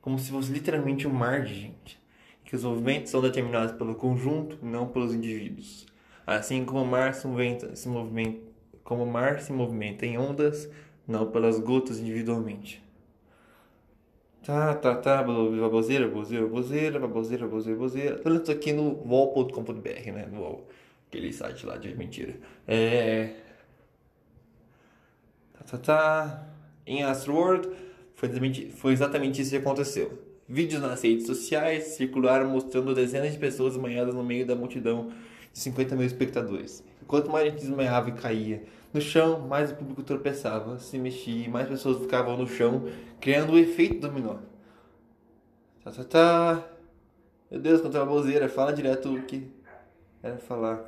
como 0.00 0.18
se 0.18 0.32
fosse 0.32 0.50
literalmente 0.50 1.06
um 1.06 1.12
mar 1.12 1.44
de 1.44 1.54
gente, 1.54 1.96
que 2.44 2.56
os 2.56 2.64
movimentos 2.64 3.12
são 3.12 3.22
determinados 3.22 3.76
pelo 3.76 3.94
conjunto, 3.94 4.58
não 4.60 4.88
pelos 4.88 5.14
indivíduos. 5.14 5.86
Assim 6.26 6.64
como 6.64 6.82
o 6.82 6.84
mar 6.84 7.14
se 7.14 7.28
movimenta, 7.28 7.76
se 7.76 7.88
movimenta 7.88 8.40
como 8.82 9.04
o 9.04 9.06
mar 9.06 9.38
se 9.38 9.52
movimenta 9.52 10.04
em 10.04 10.18
ondas, 10.18 10.68
não 11.06 11.30
pelas 11.30 11.60
gotas 11.60 12.00
individualmente. 12.00 12.83
Tá, 14.44 14.74
tá, 14.74 14.94
tá, 14.94 15.22
baboseira, 15.22 16.06
baboseira, 16.06 16.44
baboseira, 16.44 17.00
baboseira, 17.00 17.46
baboseira, 17.46 17.78
baboseira. 17.78 18.18
Tô 18.18 18.28
lendo 18.28 18.50
aqui 18.52 18.74
no 18.74 19.02
wall.com.br, 19.08 20.12
né, 20.12 20.26
no 20.30 20.42
wall, 20.42 20.68
aquele 21.08 21.32
site 21.32 21.64
lá 21.64 21.78
de 21.78 21.94
mentira. 21.96 22.36
É... 22.68 23.36
Tá, 25.54 25.64
tá, 25.64 25.78
tá. 25.78 26.48
Em 26.86 27.02
Astroworld, 27.02 27.70
foi 28.14 28.28
exatamente, 28.28 28.70
foi 28.70 28.92
exatamente 28.92 29.40
isso 29.40 29.50
que 29.50 29.56
aconteceu. 29.56 30.18
Vídeos 30.48 30.82
nas 30.82 31.02
redes 31.02 31.26
sociais 31.26 31.84
circularam 31.84 32.50
mostrando 32.50 32.94
dezenas 32.94 33.32
de 33.32 33.38
pessoas 33.38 33.74
desmaiadas 33.74 34.14
no 34.14 34.22
meio 34.22 34.46
da 34.46 34.54
multidão 34.54 35.10
de 35.52 35.58
50 35.58 35.96
mil 35.96 36.06
espectadores. 36.06 36.84
Quanto 37.06 37.30
mais 37.30 37.46
gente 37.46 37.60
desmaiava 37.60 38.10
e 38.10 38.12
caía 38.12 38.62
no 38.92 39.00
chão, 39.00 39.40
mais 39.40 39.72
o 39.72 39.74
público 39.74 40.02
tropeçava, 40.02 40.78
se 40.78 40.98
mexia, 40.98 41.48
mais 41.48 41.68
pessoas 41.68 41.98
ficavam 41.98 42.36
no 42.36 42.46
chão, 42.46 42.84
criando 43.20 43.54
o 43.54 43.58
efeito 43.58 44.00
dominó. 44.00 44.36
Tá, 45.82 45.90
tá, 45.90 46.04
tá. 46.04 46.68
Meu 47.50 47.60
Deus, 47.60 47.80
quanto 47.80 47.96
uma 47.96 48.06
bozeira, 48.06 48.48
fala 48.48 48.72
direto 48.72 49.14
o 49.14 49.22
que 49.22 49.50
era 50.22 50.36
falar. 50.36 50.84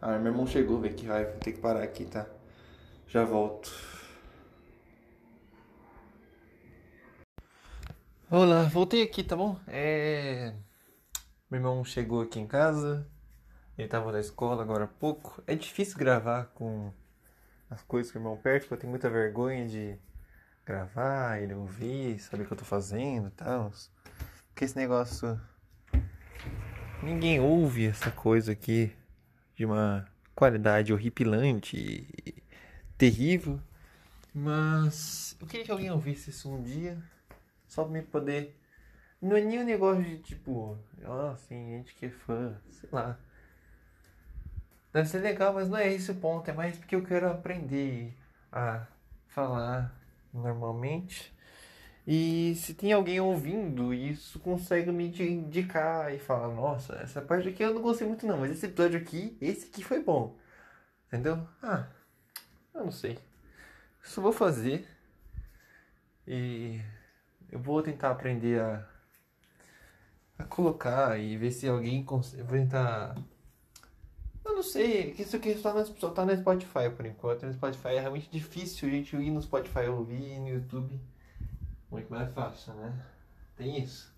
Ah, 0.00 0.18
meu 0.18 0.32
irmão 0.32 0.46
chegou, 0.46 0.78
velho, 0.78 0.94
que 0.94 1.06
raiva, 1.06 1.30
vou 1.30 1.40
ter 1.40 1.52
que 1.52 1.60
parar 1.60 1.82
aqui, 1.82 2.04
tá? 2.04 2.26
Já 3.08 3.24
volto. 3.24 3.97
Olá, 8.30 8.64
voltei 8.64 9.02
aqui, 9.02 9.24
tá 9.24 9.34
bom? 9.34 9.58
É... 9.66 10.52
Meu 11.50 11.60
irmão 11.60 11.82
chegou 11.82 12.20
aqui 12.20 12.38
em 12.38 12.46
casa, 12.46 13.08
ele 13.76 13.88
tava 13.88 14.12
na 14.12 14.20
escola 14.20 14.62
agora 14.62 14.84
há 14.84 14.86
pouco. 14.86 15.42
É 15.46 15.54
difícil 15.54 15.96
gravar 15.96 16.44
com 16.52 16.92
as 17.70 17.80
coisas 17.80 18.12
que 18.12 18.18
o 18.18 18.20
irmão 18.20 18.36
perde, 18.36 18.66
porque 18.66 18.74
eu 18.74 18.78
tenho 18.80 18.90
muita 18.90 19.08
vergonha 19.08 19.66
de 19.66 19.98
gravar, 20.62 21.40
ele 21.40 21.54
ouvir, 21.54 22.18
saber 22.18 22.42
o 22.42 22.46
que 22.46 22.52
eu 22.52 22.58
tô 22.58 22.66
fazendo 22.66 23.28
e 23.28 23.30
tal. 23.30 23.72
Porque 24.48 24.66
esse 24.66 24.76
negócio. 24.76 25.40
Ninguém 27.02 27.40
ouve 27.40 27.86
essa 27.86 28.10
coisa 28.10 28.52
aqui 28.52 28.94
de 29.54 29.64
uma 29.64 30.06
qualidade 30.34 30.92
horripilante 30.92 31.78
e 31.78 32.42
terrível. 32.98 33.58
Mas 34.34 35.34
eu 35.40 35.46
queria 35.46 35.64
que 35.64 35.72
alguém 35.72 35.90
ouvisse 35.90 36.28
isso 36.28 36.52
um 36.52 36.62
dia, 36.62 37.02
só 37.68 37.84
pra 37.84 37.92
me 37.92 38.02
poder. 38.02 38.58
Não 39.20 39.36
é 39.36 39.40
nem 39.40 39.60
um 39.60 39.64
negócio 39.64 40.02
de 40.02 40.18
tipo, 40.18 40.78
oh, 41.04 41.30
assim, 41.32 41.76
gente 41.76 41.94
que 41.94 42.06
é 42.06 42.10
fã, 42.10 42.56
sei 42.70 42.88
lá. 42.92 43.18
Deve 44.92 45.08
ser 45.08 45.18
legal, 45.18 45.52
mas 45.52 45.68
não 45.68 45.76
é 45.76 45.92
esse 45.92 46.10
o 46.10 46.14
ponto. 46.14 46.48
É 46.50 46.52
mais 46.52 46.76
porque 46.76 46.96
eu 46.96 47.04
quero 47.04 47.28
aprender 47.30 48.16
a 48.50 48.86
falar 49.28 49.94
normalmente. 50.32 51.32
E 52.06 52.54
se 52.56 52.72
tem 52.74 52.92
alguém 52.92 53.20
ouvindo, 53.20 53.92
isso 53.92 54.40
consegue 54.40 54.90
me 54.90 55.06
indicar 55.06 56.14
e 56.14 56.18
falar, 56.18 56.48
nossa, 56.54 56.94
essa 56.96 57.20
parte 57.20 57.48
aqui 57.48 57.62
eu 57.62 57.74
não 57.74 57.82
gostei 57.82 58.06
muito 58.08 58.26
não, 58.26 58.38
mas 58.38 58.50
esse 58.50 58.64
episódio 58.64 58.98
aqui, 58.98 59.36
esse 59.40 59.66
aqui 59.66 59.84
foi 59.84 60.02
bom. 60.02 60.34
Entendeu? 61.06 61.46
Ah, 61.62 61.86
eu 62.74 62.84
não 62.84 62.90
sei. 62.90 63.18
Isso 64.02 64.20
eu 64.20 64.22
vou 64.24 64.32
fazer. 64.32 64.88
E 66.26 66.80
eu 67.50 67.58
vou 67.58 67.82
tentar 67.82 68.10
aprender 68.10 68.60
a, 68.60 68.86
a 70.38 70.44
colocar 70.44 71.18
e 71.18 71.36
ver 71.36 71.50
se 71.50 71.68
alguém 71.68 72.04
consegue. 72.04 72.42
Vou 72.42 72.58
tentar. 72.58 73.16
Eu 74.44 74.54
não 74.54 74.62
sei, 74.62 75.14
isso 75.18 75.36
aqui 75.36 75.54
só, 75.56 75.74
no, 75.74 75.84
só 75.84 76.10
tá 76.10 76.24
no 76.24 76.36
Spotify 76.36 76.90
por 76.94 77.04
enquanto. 77.04 77.44
No 77.44 77.52
Spotify 77.52 77.88
é 77.88 78.00
realmente 78.00 78.30
difícil 78.30 78.88
a 78.88 78.92
gente 78.92 79.14
ir 79.16 79.30
no 79.30 79.42
Spotify 79.42 79.88
ouvir 79.88 80.38
no 80.40 80.48
YouTube 80.48 80.98
muito 81.90 82.10
mais 82.10 82.32
fácil, 82.32 82.74
né? 82.74 82.92
Tem 83.56 83.82
isso. 83.82 84.12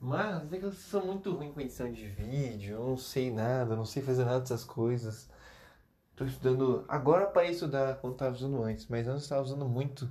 Mas 0.00 0.52
é 0.52 0.58
que 0.58 0.64
eu 0.64 0.72
sou 0.72 1.04
muito 1.06 1.32
ruim 1.32 1.52
com 1.52 1.60
edição 1.60 1.92
de 1.92 2.06
vídeo, 2.08 2.74
eu 2.74 2.88
não 2.88 2.96
sei 2.96 3.30
nada, 3.30 3.76
não 3.76 3.84
sei 3.84 4.02
fazer 4.02 4.24
nada 4.24 4.40
dessas 4.40 4.64
coisas. 4.64 5.28
Tô 6.16 6.24
estudando 6.24 6.84
agora 6.88 7.26
para 7.26 7.46
estudar 7.46 7.96
como 7.96 8.12
estava 8.12 8.34
usando 8.34 8.62
antes, 8.62 8.86
mas 8.88 9.06
antes 9.06 9.22
estava 9.22 9.42
usando 9.42 9.68
muito 9.68 10.10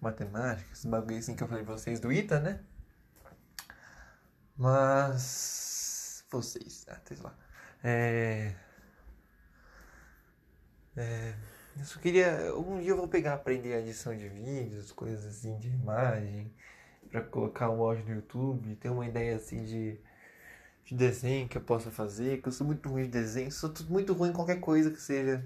matemática, 0.00 0.72
esse 0.72 0.88
bagulho 0.88 1.18
assim 1.18 1.34
que 1.36 1.42
eu 1.42 1.48
falei 1.48 1.64
pra 1.64 1.74
vocês 1.74 2.00
do 2.00 2.12
ITA, 2.12 2.40
né? 2.40 2.60
Mas 4.56 6.24
vocês, 6.30 6.86
ah, 6.88 7.00
sei 7.04 7.16
lá. 7.18 7.34
É... 7.82 8.54
É... 10.96 11.34
Eu 11.78 11.84
só 11.84 11.98
queria. 11.98 12.54
Um 12.56 12.80
dia 12.80 12.90
eu 12.90 12.96
vou 12.96 13.08
pegar, 13.08 13.34
aprender 13.34 13.74
a 13.74 13.80
edição 13.80 14.16
de 14.16 14.28
vídeos, 14.28 14.92
coisas 14.92 15.24
assim 15.24 15.58
de 15.58 15.68
imagem, 15.68 16.52
para 17.10 17.22
colocar 17.22 17.70
um 17.70 17.82
áudio 17.82 18.04
no 18.04 18.14
YouTube, 18.16 18.76
ter 18.76 18.90
uma 18.90 19.06
ideia 19.06 19.36
assim 19.36 19.64
de, 19.64 19.98
de 20.84 20.94
desenho 20.94 21.48
que 21.48 21.56
eu 21.56 21.62
possa 21.62 21.90
fazer, 21.90 22.42
que 22.42 22.48
eu 22.48 22.52
sou 22.52 22.66
muito 22.66 22.88
ruim 22.88 23.04
de 23.04 23.08
desenho, 23.10 23.50
sou 23.50 23.72
muito 23.88 24.12
ruim 24.12 24.30
em 24.30 24.32
qualquer 24.32 24.60
coisa 24.60 24.90
que 24.90 25.00
seja 25.00 25.44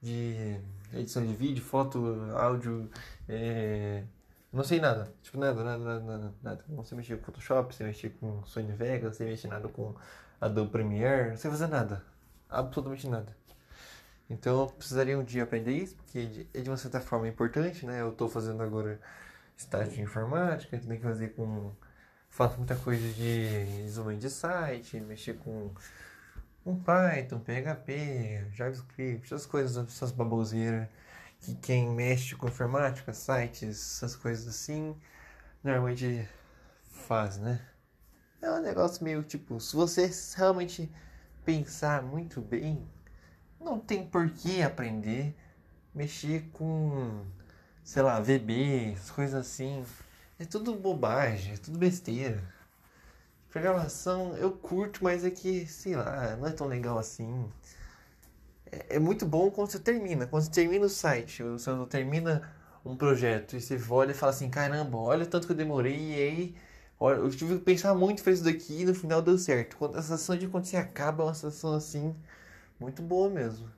de 0.00 0.60
edição 0.92 1.24
de 1.26 1.34
vídeo, 1.34 1.62
foto, 1.62 1.98
áudio, 2.36 2.90
é... 3.28 4.04
não 4.52 4.64
sei 4.64 4.80
nada, 4.80 5.12
tipo 5.22 5.38
nada, 5.38 5.62
nada, 5.62 5.78
nada, 5.78 6.00
nada, 6.00 6.34
nada. 6.42 6.64
Não 6.68 6.84
sei 6.84 6.96
mexer 6.96 7.16
com 7.18 7.24
Photoshop, 7.24 7.74
sei 7.74 7.86
mexer 7.86 8.10
com 8.20 8.44
Sony 8.44 8.72
Vegas, 8.72 9.04
não 9.04 9.12
sei 9.12 9.26
mexer 9.28 9.48
nada 9.48 9.68
com 9.68 9.94
Adobe 10.40 10.70
Premiere, 10.70 11.30
não 11.30 11.36
sei 11.36 11.50
fazer 11.50 11.68
nada, 11.68 12.04
absolutamente 12.48 13.08
nada. 13.08 13.36
Então 14.28 14.60
eu 14.60 14.66
precisaria 14.68 15.18
um 15.18 15.24
dia 15.24 15.42
aprender 15.42 15.72
isso, 15.72 15.96
porque 15.96 16.46
é 16.54 16.60
de 16.60 16.70
uma 16.70 16.76
certa 16.76 17.00
forma 17.00 17.26
importante, 17.28 17.84
né? 17.84 18.00
Eu 18.00 18.10
estou 18.10 18.28
fazendo 18.28 18.62
agora 18.62 19.00
estágio 19.56 19.92
de 19.92 20.02
informática, 20.02 20.78
tenho 20.78 20.96
que 20.96 21.02
fazer 21.02 21.28
com. 21.34 21.72
Faço 22.28 22.56
muita 22.58 22.76
coisa 22.76 23.02
de 23.12 23.64
desenvolvimento 23.82 24.22
de 24.22 24.30
site, 24.30 25.00
mexer 25.00 25.34
com 25.38 25.72
um 26.64 26.76
Python, 26.78 27.40
PHP, 27.40 28.48
JavaScript, 28.52 29.26
essas 29.26 29.46
coisas, 29.46 29.86
essas 29.86 30.12
baboseiras 30.12 30.88
que 31.40 31.54
quem 31.54 31.88
mexe 31.88 32.36
com 32.36 32.48
informática, 32.48 33.12
sites, 33.14 33.96
essas 33.96 34.14
coisas 34.14 34.46
assim, 34.46 34.94
normalmente 35.64 36.28
faz, 37.06 37.38
né? 37.38 37.60
É 38.42 38.50
um 38.50 38.60
negócio 38.60 39.02
meio 39.02 39.22
tipo, 39.22 39.58
se 39.60 39.74
você 39.74 40.10
realmente 40.36 40.90
pensar 41.44 42.02
muito 42.02 42.40
bem, 42.40 42.86
não 43.58 43.78
tem 43.78 44.06
por 44.06 44.30
que 44.30 44.62
aprender 44.62 45.34
mexer 45.94 46.48
com, 46.52 47.24
sei 47.82 48.02
lá, 48.02 48.20
VB, 48.20 48.96
coisas 49.14 49.46
assim. 49.46 49.84
É 50.38 50.44
tudo 50.44 50.74
bobagem, 50.74 51.54
é 51.54 51.56
tudo 51.56 51.78
besteira. 51.78 52.42
Programação 53.50 54.36
eu 54.36 54.52
curto, 54.52 55.02
mas 55.02 55.24
é 55.24 55.30
que, 55.30 55.66
sei 55.66 55.96
lá, 55.96 56.36
não 56.36 56.46
é 56.46 56.52
tão 56.52 56.68
legal 56.68 56.98
assim. 56.98 57.50
É, 58.70 58.96
é 58.96 58.98
muito 58.98 59.26
bom 59.26 59.50
quando 59.50 59.70
você 59.70 59.78
termina. 59.80 60.26
Quando 60.26 60.44
você 60.44 60.50
termina 60.50 60.86
o 60.86 60.88
site, 60.88 61.42
você 61.42 61.70
termina 61.88 62.48
um 62.84 62.96
projeto 62.96 63.56
e 63.56 63.60
você 63.60 63.78
olha 63.90 64.12
e 64.12 64.14
fala 64.14 64.30
assim: 64.30 64.48
caramba, 64.50 64.96
olha 64.98 65.24
o 65.24 65.26
tanto 65.26 65.46
que 65.46 65.52
eu 65.52 65.56
demorei 65.56 65.96
e 65.96 66.14
aí. 66.14 66.56
Olha, 66.98 67.16
eu 67.16 67.30
tive 67.30 67.58
que 67.58 67.64
pensar 67.64 67.94
muito 67.94 68.22
para 68.22 68.32
isso 68.32 68.44
daqui 68.44 68.82
e 68.82 68.84
no 68.84 68.94
final 68.94 69.22
deu 69.22 69.38
certo. 69.38 69.76
Quando 69.76 69.96
a 69.96 70.02
sensação 70.02 70.36
de 70.36 70.46
quando 70.48 70.66
você 70.66 70.76
acaba 70.76 71.24
é 71.24 71.26
uma 71.26 71.34
sensação 71.34 71.74
assim 71.74 72.14
muito 72.78 73.02
boa 73.02 73.28
mesmo. 73.30 73.70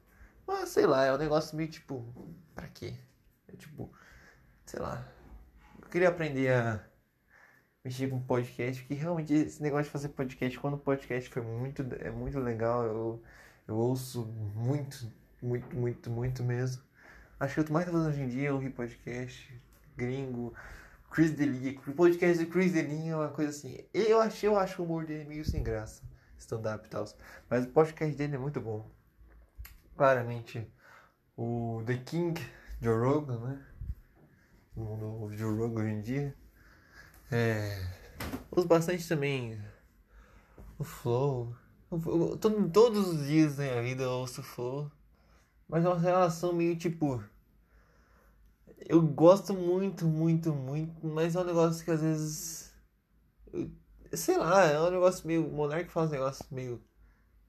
Mas 0.46 0.70
sei 0.70 0.86
lá, 0.86 1.04
é 1.04 1.12
um 1.14 1.18
negócio 1.18 1.56
meio 1.56 1.68
tipo. 1.70 2.04
Pra 2.54 2.68
quê? 2.68 2.94
É 3.48 3.56
tipo. 3.56 3.90
Sei 4.66 4.80
lá. 4.80 5.06
Eu 5.82 5.88
queria 5.88 6.08
aprender 6.08 6.52
a 6.52 6.91
mexer 7.84 8.08
com 8.08 8.20
podcast, 8.20 8.82
porque 8.82 8.94
realmente 8.94 9.32
esse 9.32 9.62
negócio 9.62 9.84
de 9.84 9.90
fazer 9.90 10.08
podcast, 10.10 10.58
quando 10.58 10.74
o 10.74 10.78
podcast 10.78 11.28
foi 11.30 11.42
muito. 11.42 11.84
É 12.00 12.10
muito 12.10 12.38
legal, 12.38 12.84
eu, 12.84 13.22
eu 13.66 13.76
ouço 13.76 14.26
muito, 14.54 15.10
muito, 15.42 15.76
muito, 15.76 16.10
muito 16.10 16.42
mesmo. 16.42 16.82
Acho 17.40 17.54
que 17.54 17.60
eu 17.60 17.64
tô 17.64 17.72
mais 17.72 17.86
fazendo 17.86 18.08
hoje 18.08 18.20
em 18.20 18.28
dia 18.28 18.48
é 18.48 18.52
ouvir 18.52 18.70
podcast 18.70 19.52
gringo. 19.96 20.54
Chris 21.10 21.32
Delia, 21.32 21.78
o 21.86 21.92
podcast 21.92 22.38
de 22.38 22.50
Chris 22.50 22.72
Delia 22.72 23.12
é 23.12 23.16
uma 23.16 23.28
coisa 23.28 23.50
assim. 23.50 23.84
Eu 23.92 24.20
achei, 24.20 24.48
eu 24.48 24.58
acho 24.58 24.80
o 24.80 24.84
humor 24.84 25.04
dele 25.04 25.24
meio 25.24 25.44
sem 25.44 25.62
graça 25.62 26.02
stand-up 26.38 26.86
e 26.86 26.90
tal. 26.90 27.04
Mas 27.48 27.64
o 27.64 27.68
podcast 27.68 28.16
dele 28.16 28.36
é 28.36 28.38
muito 28.38 28.60
bom. 28.60 28.88
Claramente, 29.96 30.66
o 31.36 31.82
The 31.86 31.98
King, 31.98 32.40
Joe 32.80 32.98
Rogan, 32.98 33.38
né? 33.40 33.66
O 34.76 35.30
Joe 35.32 35.56
Rogan 35.56 35.82
hoje 35.82 35.92
em 35.92 36.00
dia. 36.00 36.41
É. 37.32 37.78
Uso 38.54 38.68
bastante 38.68 39.08
também 39.08 39.58
o 40.78 40.84
Flow. 40.84 41.56
todo, 42.40 42.70
todos 42.70 43.08
os 43.08 43.26
dias 43.26 43.56
da 43.56 43.64
minha 43.64 43.82
vida 43.82 44.02
eu 44.02 44.10
ouço 44.10 44.42
o 44.42 44.44
Flow. 44.44 44.90
Mas 45.68 45.84
é 45.84 45.88
uma 45.88 45.98
relação 45.98 46.52
meio 46.52 46.76
tipo. 46.76 47.24
Eu 48.88 49.00
gosto 49.00 49.54
muito, 49.54 50.06
muito, 50.06 50.52
muito, 50.52 51.06
mas 51.06 51.34
é 51.34 51.40
um 51.40 51.44
negócio 51.44 51.84
que 51.84 51.90
às 51.90 52.02
vezes. 52.02 52.74
Eu 53.52 53.70
Sei 54.12 54.36
lá, 54.36 54.64
é 54.66 54.78
um 54.80 54.90
negócio 54.90 55.26
meio. 55.26 55.46
O 55.46 55.52
Monark 55.52 55.90
faz 55.90 56.10
um 56.10 56.12
negócio 56.12 56.44
meio. 56.50 56.82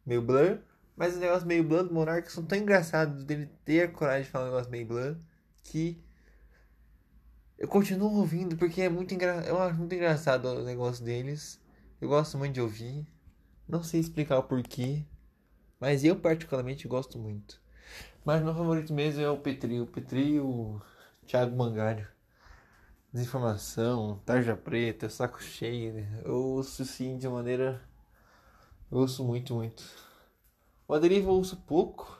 meio 0.05 0.21
blur. 0.21 0.59
Mas 0.95 1.13
os 1.15 1.19
negócios 1.19 1.43
meio 1.43 1.63
blur 1.63 1.83
do 1.83 1.93
Monark 1.93 2.31
são 2.31 2.45
tão 2.45 2.57
engraçados 2.57 3.23
dele 3.25 3.47
ter 3.65 3.83
a 3.83 3.91
coragem 3.91 4.23
de 4.23 4.29
falar 4.29 4.45
um 4.45 4.49
negócio 4.49 4.71
meio 4.71 4.87
blur 4.87 5.17
que. 5.63 6.02
Eu 7.63 7.67
continuo 7.69 8.17
ouvindo 8.17 8.57
porque 8.57 8.81
é 8.81 8.89
muito 8.89 9.13
engraçado. 9.13 9.47
Eu 9.47 9.57
acho 9.61 9.77
muito 9.77 9.95
engraçado 9.95 10.45
o 10.49 10.65
negócio 10.65 11.01
deles. 11.01 11.61
Eu 12.01 12.09
gosto 12.09 12.37
muito 12.37 12.55
de 12.55 12.59
ouvir. 12.59 13.07
Não 13.65 13.81
sei 13.81 14.01
explicar 14.01 14.37
o 14.37 14.43
porquê. 14.43 15.05
Mas 15.79 16.03
eu 16.03 16.13
particularmente 16.13 16.89
gosto 16.89 17.17
muito. 17.17 17.61
Mas 18.25 18.43
meu 18.43 18.53
favorito 18.53 18.93
mesmo 18.93 19.21
é 19.21 19.29
o 19.29 19.37
Petri. 19.37 19.79
O 19.79 19.87
Petri 19.87 20.33
e 20.33 20.39
o 20.41 20.81
Thiago 21.25 21.55
Mangalho 21.55 22.05
desinformação, 23.13 24.19
tarja 24.25 24.57
preta, 24.57 25.07
saco 25.07 25.41
cheio. 25.41 25.93
Né? 25.93 26.21
Eu 26.25 26.35
ouço 26.35 26.83
sim 26.83 27.17
de 27.17 27.29
maneira. 27.29 27.81
Eu 28.91 28.97
ouço 28.97 29.23
muito, 29.23 29.53
muito. 29.55 29.85
O 30.85 30.93
Aderiva 30.93 31.29
eu 31.29 31.33
ouço 31.33 31.55
pouco, 31.55 32.19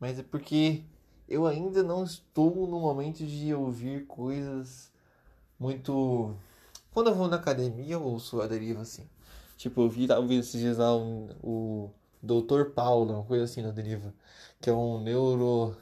mas 0.00 0.18
é 0.18 0.22
porque 0.22 0.84
eu 1.28 1.46
ainda 1.46 1.82
não 1.82 2.04
estou 2.04 2.66
no 2.68 2.80
momento 2.80 3.24
de 3.26 3.54
ouvir 3.54 4.06
coisas 4.06 4.92
muito. 5.58 6.34
Quando 6.92 7.10
eu 7.10 7.14
vou 7.14 7.28
na 7.28 7.36
academia, 7.36 7.94
eu 7.94 8.02
ouço 8.02 8.40
a 8.40 8.46
deriva 8.46 8.82
assim. 8.82 9.08
Tipo, 9.56 9.82
eu 9.82 9.88
vi, 9.88 10.10
ouvindo 10.12 10.40
esses 10.40 10.60
dias 10.60 10.78
lá 10.78 10.96
um, 10.96 11.28
o 11.42 11.90
Dr. 12.22 12.70
Paulo, 12.74 13.14
uma 13.14 13.24
coisa 13.24 13.44
assim 13.44 13.62
na 13.62 13.70
deriva, 13.70 14.14
que 14.60 14.70
é 14.70 14.72
um 14.72 15.02
neuro 15.02 15.76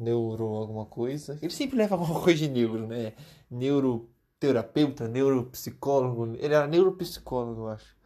neuro 0.00 0.44
alguma 0.44 0.86
coisa. 0.86 1.38
Ele 1.42 1.52
sempre 1.52 1.76
leva 1.76 1.94
alguma 1.94 2.18
coisa 2.22 2.38
de 2.38 2.48
neuro, 2.48 2.86
né? 2.86 3.12
Neuroterapeuta, 3.50 5.06
neuropsicólogo. 5.06 6.34
Ele 6.36 6.54
era 6.54 6.66
neuropsicólogo, 6.66 7.62
eu 7.62 7.68
acho. 7.68 7.96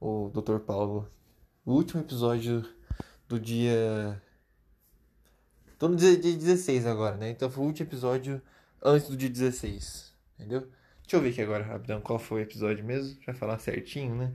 O 0.00 0.30
Dr. 0.30 0.58
Paulo. 0.58 1.08
O 1.64 1.72
último 1.72 2.00
episódio 2.00 2.64
do 3.28 3.38
dia. 3.38 4.20
Tô 5.78 5.88
no 5.88 5.94
dia 5.94 6.16
16 6.16 6.86
agora, 6.86 7.16
né? 7.16 7.30
Então 7.30 7.48
foi 7.48 7.62
o 7.62 7.66
último 7.68 7.88
episódio 7.88 8.42
antes 8.82 9.08
do 9.08 9.16
dia 9.16 9.28
16. 9.28 10.12
Entendeu? 10.36 10.68
Deixa 11.02 11.16
eu 11.16 11.20
ver 11.20 11.30
aqui 11.30 11.40
agora, 11.40 11.64
rapidão, 11.64 12.00
qual 12.00 12.18
foi 12.18 12.40
o 12.40 12.42
episódio 12.42 12.84
mesmo, 12.84 13.16
pra 13.24 13.32
falar 13.32 13.58
certinho, 13.58 14.14
né? 14.14 14.32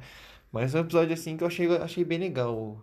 Mas 0.52 0.74
é 0.74 0.80
um 0.80 0.82
episódio 0.82 1.14
assim 1.14 1.36
que 1.36 1.44
eu 1.44 1.48
achei, 1.48 1.68
achei 1.78 2.06
bem 2.06 2.18
legal 2.18 2.56
o, 2.56 2.82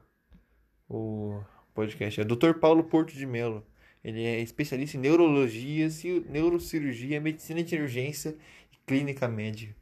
o 0.89 1.43
podcast. 1.75 2.21
É 2.21 2.25
Dr. 2.25 2.55
Paulo 2.61 2.85
Porto 2.85 3.15
de 3.15 3.25
Melo. 3.25 3.67
Ele 4.05 4.25
é 4.25 4.41
especialista 4.41 4.97
em 4.97 5.01
neurologia, 5.01 5.89
neurocirurgia, 6.29 7.21
medicina 7.21 7.63
de 7.63 7.77
urgência 7.77 8.37
e 8.73 8.77
clínica 8.87 9.27
médica. 9.27 9.75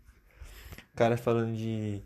O 0.92 0.96
cara 0.96 1.16
falando 1.16 1.56
de. 1.56 2.02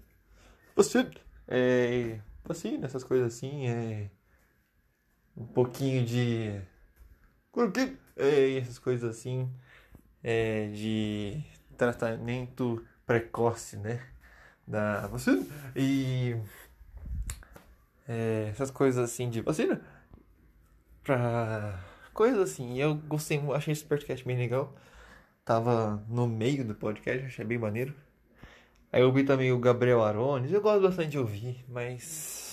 Você. 0.74 1.06
É. 1.48 2.18
Assim, 2.48 2.80
essas 2.82 3.04
coisas 3.04 3.34
assim. 3.34 3.68
É. 3.68 4.10
Um 5.36 5.46
pouquinho 5.46 6.04
de. 6.04 6.60
e 8.16 8.58
essas 8.58 8.78
coisas 8.78 9.08
assim, 9.08 9.50
é, 10.22 10.68
de 10.68 11.42
tratamento 11.76 12.84
precoce, 13.06 13.76
né? 13.76 14.00
Da 14.66 15.06
vacina. 15.06 15.46
E 15.74 16.36
é, 18.06 18.48
essas 18.50 18.70
coisas 18.70 19.02
assim 19.02 19.30
de 19.30 19.40
vacina. 19.40 19.80
Pra 21.02 21.78
coisas 22.12 22.50
assim. 22.50 22.78
Eu 22.78 22.94
gostei, 22.94 23.40
achei 23.54 23.72
esse 23.72 23.84
podcast 23.84 24.24
bem 24.24 24.36
legal. 24.36 24.74
Tava 25.44 26.04
no 26.08 26.28
meio 26.28 26.64
do 26.64 26.74
podcast, 26.74 27.26
achei 27.26 27.44
bem 27.44 27.58
maneiro. 27.58 27.94
Aí 28.92 29.00
eu 29.00 29.06
ouvi 29.06 29.24
também 29.24 29.50
o 29.50 29.58
Gabriel 29.58 30.02
Arones, 30.02 30.52
eu 30.52 30.60
gosto 30.60 30.82
bastante 30.82 31.12
de 31.12 31.18
ouvir, 31.18 31.64
mas 31.66 32.51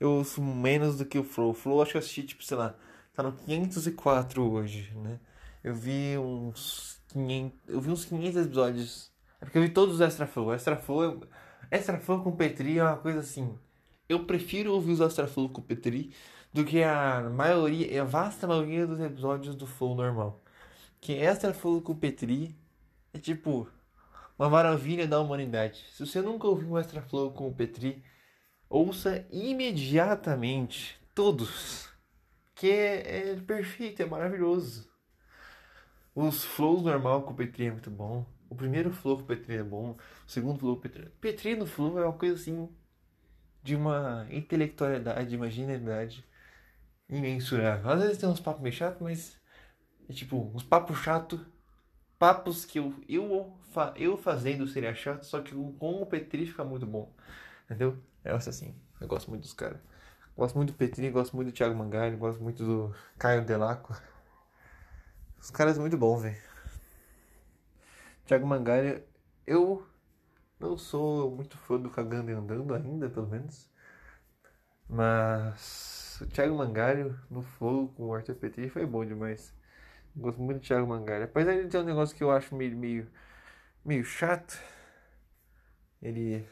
eu 0.00 0.10
ouço 0.12 0.42
menos 0.42 0.98
do 0.98 1.04
que 1.04 1.18
o 1.18 1.24
Flow. 1.24 1.50
O 1.50 1.54
Flow 1.54 1.82
acho 1.82 1.92
que 1.92 1.96
eu 1.96 2.00
assisti, 2.00 2.22
tipo, 2.22 2.44
sei 2.44 2.56
lá, 2.56 2.74
tá 3.14 3.22
no 3.22 3.32
504 3.32 4.50
hoje, 4.50 4.92
né? 4.96 5.18
Eu 5.62 5.74
vi 5.74 6.16
uns 6.18 7.00
500, 7.08 7.58
eu 7.68 7.80
vi 7.80 7.90
uns 7.90 8.04
500 8.04 8.46
episódios. 8.46 9.12
É 9.40 9.44
porque 9.44 9.58
eu 9.58 9.62
vi 9.62 9.70
todos 9.70 9.96
os 9.96 10.00
Extra 10.00 10.26
Flow. 10.26 10.54
Extra 10.54 10.76
Flow, 10.76 11.22
Extra 11.70 11.98
Flow 11.98 12.22
com 12.22 12.32
Petri 12.32 12.78
é 12.78 12.84
uma 12.84 12.96
coisa 12.96 13.20
assim. 13.20 13.58
Eu 14.08 14.24
prefiro 14.24 14.72
ouvir 14.72 14.92
os 14.92 15.00
Extra 15.00 15.26
Flow 15.26 15.48
com 15.48 15.60
Petri 15.60 16.12
do 16.52 16.64
que 16.64 16.82
a 16.82 17.28
maioria, 17.30 18.02
a 18.02 18.04
vasta 18.04 18.46
maioria 18.46 18.86
dos 18.86 19.00
episódios 19.00 19.54
do 19.54 19.66
Flow 19.66 19.94
normal. 19.94 20.42
Que 21.00 21.12
Extra 21.12 21.52
Flow 21.52 21.82
com 21.82 21.94
Petri 21.94 22.56
é 23.12 23.18
tipo 23.18 23.68
uma 24.38 24.48
maravilha 24.48 25.06
da 25.06 25.20
humanidade. 25.20 25.84
Se 25.92 26.06
você 26.06 26.22
nunca 26.22 26.46
ouviu 26.46 26.70
um 26.70 26.78
Extra 26.78 27.02
Flow 27.02 27.32
com 27.32 27.48
o 27.48 27.54
Petri, 27.54 28.02
ouça 28.68 29.26
imediatamente 29.30 31.00
todos. 31.14 31.88
Que 32.54 32.70
é, 32.70 33.30
é 33.32 33.36
perfeito, 33.36 34.02
é 34.02 34.06
maravilhoso. 34.06 34.88
Os 36.14 36.44
flows 36.44 36.82
normal 36.82 37.22
com 37.22 37.32
o 37.32 37.36
Petri 37.36 37.66
é 37.66 37.70
muito 37.70 37.90
bom. 37.90 38.26
O 38.50 38.54
primeiro 38.54 38.90
flow 38.90 39.16
com 39.16 39.22
o 39.22 39.26
Petri 39.26 39.56
é 39.56 39.62
bom. 39.62 39.96
O 40.26 40.30
segundo 40.30 40.58
flow 40.58 40.74
com 40.74 40.80
o 40.80 40.82
Petri. 40.82 41.08
Petri 41.20 41.54
no 41.54 41.66
flow 41.66 41.98
é 41.98 42.04
uma 42.04 42.12
coisa 42.12 42.34
assim. 42.34 42.68
De 43.62 43.76
uma 43.76 44.26
intelectualidade, 44.30 45.36
uma 45.36 45.50
genialidade 45.50 46.24
imensurável. 47.08 47.90
Às 47.90 48.02
vezes 48.02 48.18
tem 48.18 48.28
uns 48.28 48.40
papos 48.40 48.62
meio 48.62 48.74
chatos, 48.74 49.00
mas. 49.00 49.38
É 50.08 50.12
tipo, 50.12 50.50
uns 50.54 50.62
papos 50.62 50.98
chatos 50.98 51.40
papos 52.18 52.64
que 52.64 52.78
eu, 52.78 52.92
eu, 53.08 53.56
eu 53.96 54.16
fazendo 54.16 54.66
seria 54.66 54.94
chato, 54.94 55.24
só 55.24 55.40
que 55.40 55.52
com 55.52 56.02
o 56.02 56.06
Petri 56.06 56.46
fica 56.46 56.64
muito 56.64 56.84
bom. 56.84 57.14
Entendeu? 57.68 57.98
É 58.24 58.32
assim. 58.32 58.74
Eu 59.00 59.06
gosto 59.06 59.28
muito 59.28 59.42
dos 59.42 59.52
caras. 59.52 59.78
Gosto 60.36 60.56
muito 60.56 60.72
do 60.72 60.76
Petri, 60.76 61.10
gosto 61.10 61.36
muito 61.36 61.50
do 61.50 61.54
Thiago 61.54 61.74
Mangalho, 61.76 62.16
gosto 62.16 62.42
muito 62.42 62.64
do 62.64 62.94
Caio 63.18 63.44
Delaco. 63.44 63.94
Os 65.38 65.50
caras 65.50 65.74
são 65.74 65.82
muito 65.82 65.98
bons, 65.98 66.22
velho. 66.22 66.36
Thiago 68.24 68.46
Mangalho, 68.46 69.02
eu 69.46 69.86
não 70.60 70.76
sou 70.78 71.30
muito 71.34 71.56
fã 71.58 71.78
do 71.78 71.90
Cagando 71.90 72.30
e 72.30 72.34
Andando 72.34 72.74
ainda, 72.74 73.08
pelo 73.10 73.26
menos. 73.26 73.68
Mas 74.88 76.18
o 76.20 76.26
Thiago 76.26 76.56
Mangalho 76.56 77.18
no 77.30 77.42
Flow 77.42 77.88
com 77.88 78.06
o 78.06 78.14
Arthur 78.14 78.34
Petri 78.36 78.68
foi 78.70 78.86
bom 78.86 79.04
demais. 79.04 79.54
Gosto 80.16 80.40
muito 80.40 80.60
do 80.60 80.66
Thiago 80.66 80.86
Mangalha. 80.86 81.24
Apesar 81.26 81.54
de 81.54 81.68
ter 81.68 81.78
um 81.78 81.84
negócio 81.84 82.16
que 82.16 82.24
eu 82.24 82.30
acho 82.30 82.54
meio, 82.54 82.76
meio, 82.76 83.10
meio 83.84 84.04
chato. 84.04 84.58
Ele. 86.02 86.46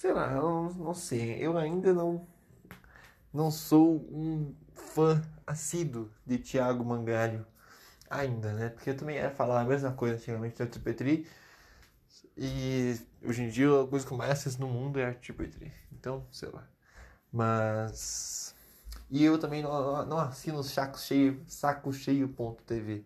Sei 0.00 0.14
lá, 0.14 0.32
eu 0.32 0.40
não, 0.40 0.72
não 0.72 0.94
sei. 0.94 1.36
Eu 1.44 1.58
ainda 1.58 1.92
não. 1.92 2.26
Não 3.34 3.50
sou 3.50 3.96
um 4.10 4.54
fã 4.72 5.22
assíduo 5.46 6.10
de 6.24 6.38
Thiago 6.38 6.82
Mangalho. 6.82 7.46
Ainda, 8.08 8.54
né? 8.54 8.70
Porque 8.70 8.88
eu 8.88 8.96
também 8.96 9.16
ia 9.16 9.30
falar 9.30 9.60
a 9.60 9.64
mesma 9.64 9.92
coisa 9.92 10.14
antigamente 10.16 10.56
do 10.56 10.62
Arthur 10.62 10.80
Petri. 10.80 11.28
E 12.34 12.98
hoje 13.22 13.42
em 13.42 13.50
dia 13.50 13.68
a 13.82 13.86
coisa 13.86 14.06
que 14.06 14.14
mais 14.14 14.56
no 14.56 14.68
mundo 14.68 14.98
é 14.98 15.04
Arthur 15.04 15.34
Petri. 15.34 15.70
Então, 15.92 16.26
sei 16.32 16.48
lá. 16.48 16.66
Mas. 17.30 18.54
E 19.10 19.22
eu 19.22 19.38
também 19.38 19.62
não, 19.62 20.06
não 20.06 20.18
assino 20.18 20.62
saco 20.64 20.98
cheio, 20.98 21.44
saco 21.46 21.92
cheio.tv. 21.92 23.04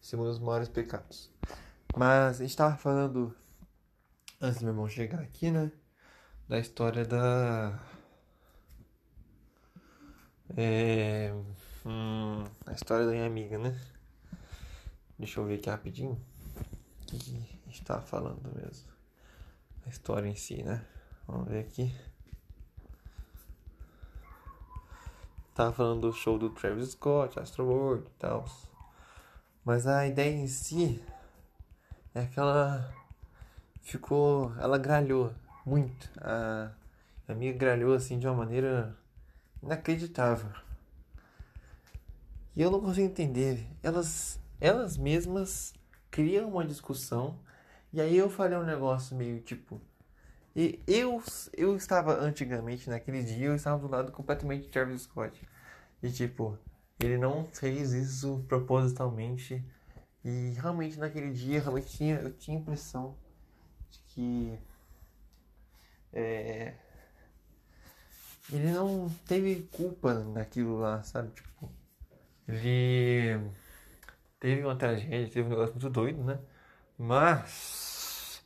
Esse 0.00 0.14
é 0.14 0.18
um 0.18 0.22
dos 0.22 0.38
maiores 0.38 0.68
pecados. 0.68 1.32
Mas 1.96 2.40
a 2.40 2.44
gente 2.44 2.56
tava 2.56 2.76
falando, 2.76 3.34
antes 4.40 4.60
do 4.60 4.66
meu 4.66 4.72
irmão 4.72 4.88
chegar 4.88 5.18
aqui, 5.18 5.50
né? 5.50 5.72
Da 6.48 6.58
história 6.58 7.04
da. 7.04 7.78
É. 10.56 11.30
Hum, 11.84 12.42
a 12.64 12.72
história 12.72 13.04
da 13.04 13.12
minha 13.12 13.26
amiga, 13.26 13.58
né? 13.58 13.78
Deixa 15.18 15.40
eu 15.40 15.44
ver 15.44 15.56
aqui 15.56 15.68
rapidinho. 15.68 16.18
O 17.02 17.06
que, 17.06 17.60
a 17.66 17.70
gente 17.70 17.84
tava 17.84 18.00
falando 18.00 18.50
mesmo? 18.54 18.88
A 19.84 19.90
história 19.90 20.26
em 20.26 20.34
si, 20.34 20.62
né? 20.62 20.82
Vamos 21.26 21.48
ver 21.48 21.66
aqui. 21.66 21.94
Tava 25.54 25.72
falando 25.74 26.00
do 26.00 26.12
show 26.14 26.38
do 26.38 26.48
Travis 26.48 26.92
Scott, 26.92 27.38
Astro 27.38 27.66
World 27.66 28.06
e 28.06 28.18
tal. 28.18 28.46
Mas 29.62 29.86
a 29.86 30.06
ideia 30.06 30.34
em 30.34 30.46
si 30.46 31.04
é 32.14 32.24
que 32.24 32.40
ela 32.40 32.90
ficou. 33.82 34.56
Ela 34.56 34.78
gralhou 34.78 35.30
muito. 35.68 36.10
A, 36.18 36.72
a 37.28 37.32
amiga 37.32 37.58
gralhou 37.58 37.94
assim 37.94 38.18
de 38.18 38.26
uma 38.26 38.34
maneira 38.34 38.96
inacreditável. 39.62 40.50
E 42.56 42.62
eu 42.62 42.70
não 42.70 42.80
consigo 42.80 43.06
entender. 43.06 43.66
Elas, 43.82 44.40
elas 44.60 44.96
mesmas 44.96 45.74
criam 46.10 46.48
uma 46.48 46.64
discussão. 46.64 47.38
E 47.92 48.00
aí 48.00 48.16
eu 48.16 48.30
falei 48.30 48.58
um 48.58 48.64
negócio 48.64 49.16
meio 49.16 49.40
tipo. 49.40 49.80
E 50.56 50.82
eu, 50.86 51.22
eu 51.56 51.76
estava 51.76 52.18
antigamente, 52.18 52.90
naquele 52.90 53.22
dia, 53.22 53.46
eu 53.46 53.54
estava 53.54 53.78
do 53.78 53.88
lado 53.88 54.10
completamente 54.10 54.62
de 54.62 54.68
Travis 54.68 55.02
Scott. 55.02 55.40
E 56.02 56.10
tipo, 56.10 56.58
ele 56.98 57.16
não 57.16 57.46
fez 57.52 57.92
isso 57.92 58.44
propositalmente. 58.48 59.64
E 60.24 60.54
realmente 60.56 60.98
naquele 60.98 61.32
dia, 61.32 61.60
realmente 61.60 61.96
tinha, 61.96 62.16
eu 62.16 62.32
tinha 62.32 62.56
a 62.56 62.60
impressão 62.60 63.14
de 63.90 64.00
que 64.08 64.58
é, 66.18 66.74
ele 68.52 68.72
não 68.72 69.08
teve 69.26 69.62
culpa 69.72 70.14
naquilo 70.14 70.78
lá, 70.78 71.02
sabe? 71.02 71.30
Tipo, 71.32 71.70
ele 72.48 73.50
teve 74.40 74.62
uma 74.64 74.76
tragédia, 74.76 75.28
teve 75.30 75.46
um 75.46 75.50
negócio 75.50 75.74
muito 75.74 75.90
doido, 75.90 76.24
né? 76.24 76.38
Mas 76.98 78.42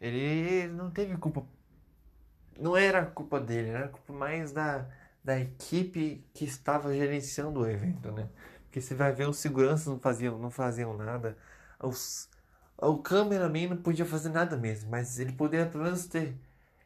ele 0.00 0.68
não 0.68 0.90
teve 0.90 1.16
culpa. 1.16 1.46
Não 2.58 2.76
era 2.76 3.04
culpa 3.06 3.40
dele, 3.40 3.70
era 3.70 3.88
culpa 3.88 4.12
mais 4.12 4.52
da, 4.52 4.86
da 5.24 5.38
equipe 5.40 6.24
que 6.34 6.44
estava 6.44 6.92
gerenciando 6.94 7.60
o 7.60 7.68
evento, 7.68 8.10
né? 8.12 8.28
Porque 8.64 8.80
você 8.80 8.94
vai 8.94 9.12
ver 9.12 9.28
os 9.28 9.38
seguranças 9.38 9.86
não 9.86 9.98
faziam, 9.98 10.38
não 10.38 10.50
faziam 10.50 10.96
nada. 10.96 11.36
Os, 11.82 12.28
o 12.76 12.98
cameraman 12.98 13.68
não 13.68 13.76
podia 13.78 14.04
fazer 14.04 14.28
nada 14.30 14.56
mesmo, 14.56 14.90
mas 14.90 15.18
ele 15.18 15.32
poderia 15.32 15.66
pelo 15.66 15.84
menos 15.84 16.06
ter. 16.06 16.36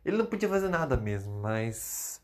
Ele 0.05 0.17
não 0.17 0.27
podia 0.27 0.49
fazer 0.49 0.69
nada 0.69 0.97
mesmo, 0.97 1.41
mas. 1.41 2.21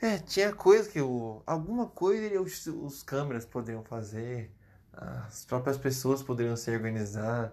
É, 0.00 0.18
tinha 0.18 0.52
coisa 0.52 0.88
que 0.88 1.00
o. 1.00 1.42
Alguma 1.46 1.86
coisa 1.86 2.40
os, 2.40 2.66
os 2.66 3.02
câmeras 3.02 3.44
poderiam 3.44 3.82
fazer, 3.84 4.50
as 4.92 5.44
próprias 5.44 5.78
pessoas 5.78 6.22
poderiam 6.22 6.56
se 6.56 6.70
organizar 6.70 7.52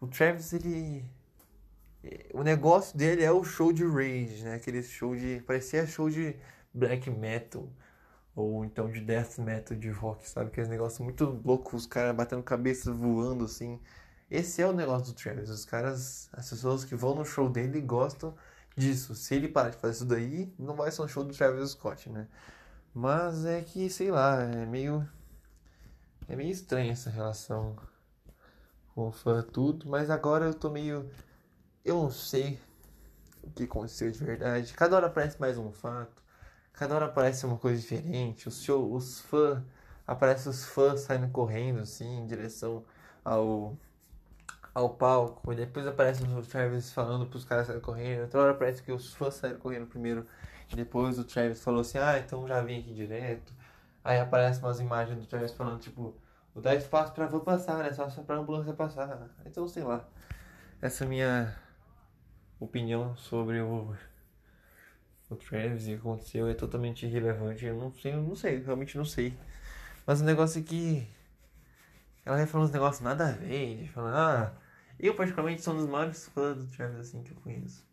o 0.00 0.06
Travis, 0.06 0.52
ele. 0.52 1.04
O 2.32 2.42
negócio 2.42 2.96
dele 2.96 3.24
é 3.24 3.32
o 3.32 3.42
show 3.44 3.72
de 3.72 3.84
rage, 3.84 4.44
né? 4.44 4.54
Aquele 4.54 4.82
show 4.82 5.16
de. 5.16 5.42
Parecia 5.46 5.86
show 5.86 6.08
de 6.08 6.36
black 6.72 7.10
metal. 7.10 7.68
Ou 8.34 8.64
então 8.64 8.90
de 8.90 9.00
death 9.00 9.38
metal 9.38 9.76
de 9.76 9.90
rock, 9.90 10.28
sabe? 10.28 10.48
Aqueles 10.48 10.68
negócios 10.68 11.00
muito 11.00 11.24
loucos, 11.44 11.82
os 11.82 11.86
caras 11.86 12.14
batendo 12.14 12.42
cabeça, 12.42 12.92
voando 12.92 13.44
assim. 13.44 13.80
Esse 14.30 14.60
é 14.60 14.66
o 14.66 14.72
negócio 14.72 15.12
do 15.12 15.14
Travis. 15.14 15.48
Os 15.48 15.64
caras, 15.64 16.28
as 16.32 16.50
pessoas 16.50 16.84
que 16.84 16.94
vão 16.94 17.14
no 17.14 17.24
show 17.24 17.48
dele 17.48 17.80
gostam 17.80 18.34
disso. 18.76 19.14
Se 19.14 19.34
ele 19.34 19.48
parar 19.48 19.70
de 19.70 19.76
fazer 19.78 19.94
isso 19.94 20.04
daí, 20.04 20.52
não 20.58 20.76
vai 20.76 20.90
ser 20.90 21.02
um 21.02 21.08
show 21.08 21.24
do 21.24 21.34
Travis 21.34 21.70
Scott, 21.70 22.10
né? 22.10 22.28
Mas 22.94 23.44
é 23.44 23.62
que, 23.62 23.88
sei 23.88 24.10
lá, 24.10 24.42
é 24.42 24.66
meio. 24.66 25.08
É 26.28 26.36
meio 26.36 26.50
estranha 26.50 26.92
essa 26.92 27.08
relação 27.08 27.76
com 28.94 29.10
fã 29.12 29.42
tudo, 29.42 29.88
mas 29.88 30.10
agora 30.10 30.46
eu 30.46 30.54
tô 30.54 30.70
meio. 30.70 31.10
Eu 31.84 32.02
não 32.02 32.10
sei 32.10 32.60
o 33.42 33.50
que 33.50 33.64
aconteceu 33.64 34.10
de 34.10 34.22
verdade. 34.22 34.74
Cada 34.74 34.96
hora 34.96 35.06
aparece 35.06 35.40
mais 35.40 35.56
um 35.56 35.72
fato, 35.72 36.22
cada 36.72 36.94
hora 36.94 37.06
aparece 37.06 37.46
uma 37.46 37.56
coisa 37.56 37.80
diferente. 37.80 38.48
Os, 38.48 38.68
os 38.68 39.20
fãs. 39.20 39.62
Aparece 40.06 40.48
os 40.48 40.64
fãs 40.64 41.00
saindo 41.00 41.28
correndo 41.28 41.80
assim 41.80 42.20
em 42.20 42.26
direção 42.26 42.84
ao, 43.22 43.76
ao 44.74 44.90
palco. 44.90 45.52
E 45.52 45.56
depois 45.56 45.86
aparece 45.86 46.22
o 46.22 46.42
Travis 46.42 46.92
falando 46.92 47.26
pros 47.26 47.44
caras 47.44 47.66
saírem 47.66 47.82
correndo. 47.82 48.22
Outra 48.22 48.40
hora 48.40 48.54
parece 48.54 48.82
que 48.82 48.92
os 48.92 49.14
fãs 49.14 49.34
saíram 49.34 49.58
correndo 49.58 49.86
primeiro. 49.86 50.26
E 50.70 50.76
depois 50.76 51.18
o 51.18 51.24
Travis 51.24 51.62
falou 51.62 51.80
assim: 51.80 51.98
Ah, 51.98 52.18
então 52.18 52.46
já 52.46 52.60
vim 52.60 52.80
aqui 52.80 52.92
direto. 52.94 53.52
Aí 54.04 54.18
aparece 54.18 54.60
umas 54.60 54.80
imagens 54.80 55.18
do 55.18 55.26
Travis 55.26 55.52
falando, 55.52 55.80
tipo, 55.80 56.14
o 56.54 56.60
10 56.60 56.84
espaço 56.84 57.12
pra 57.12 57.26
vou 57.26 57.40
passar, 57.40 57.78
né? 57.78 57.92
Só 57.92 58.06
pra 58.22 58.36
ambulância 58.36 58.72
passar. 58.72 59.28
Então, 59.44 59.68
sei 59.68 59.82
lá. 59.82 60.08
Essa 60.80 61.04
é 61.04 61.06
a 61.06 61.08
minha 61.08 61.56
opinião 62.60 63.16
sobre 63.16 63.60
o, 63.60 63.94
o 65.30 65.36
Travis 65.36 65.86
e 65.86 65.94
o 65.94 65.96
que 65.96 66.00
aconteceu 66.00 66.48
é 66.48 66.54
totalmente 66.54 67.06
irrelevante. 67.06 67.66
Eu 67.66 67.76
não 67.76 67.92
sei, 67.92 68.14
eu 68.14 68.22
não 68.22 68.34
sei, 68.34 68.62
realmente 68.62 68.96
não 68.96 69.04
sei. 69.04 69.36
Mas 70.06 70.20
o 70.20 70.24
negócio 70.24 70.60
é 70.60 70.64
que 70.64 71.08
ela 72.28 72.36
vai 72.36 72.46
falando 72.46 72.68
uns 72.68 72.72
negócios 72.72 73.02
nada 73.02 73.28
a 73.28 73.32
ver, 73.32 73.90
falando, 73.94 74.14
ah, 74.14 74.52
eu 75.00 75.14
particularmente 75.14 75.62
sou 75.62 75.72
um 75.72 75.78
dos 75.78 75.88
maiores 75.88 76.28
fãs 76.28 76.58
do 76.58 76.66
Travis 76.66 76.98
assim 76.98 77.22
que 77.22 77.32
eu 77.32 77.36
conheço. 77.38 77.88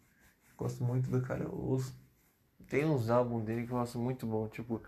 Gosto 0.57 0.83
muito 0.83 1.09
do 1.09 1.21
cara. 1.21 1.45
Eu 1.45 1.81
tem 2.67 2.83
uns 2.83 3.09
álbuns 3.09 3.45
dele 3.45 3.65
que 3.65 3.71
eu 3.71 3.77
gosto 3.77 3.97
muito 3.97 4.25
bom, 4.25 4.47
tipo 4.49 4.83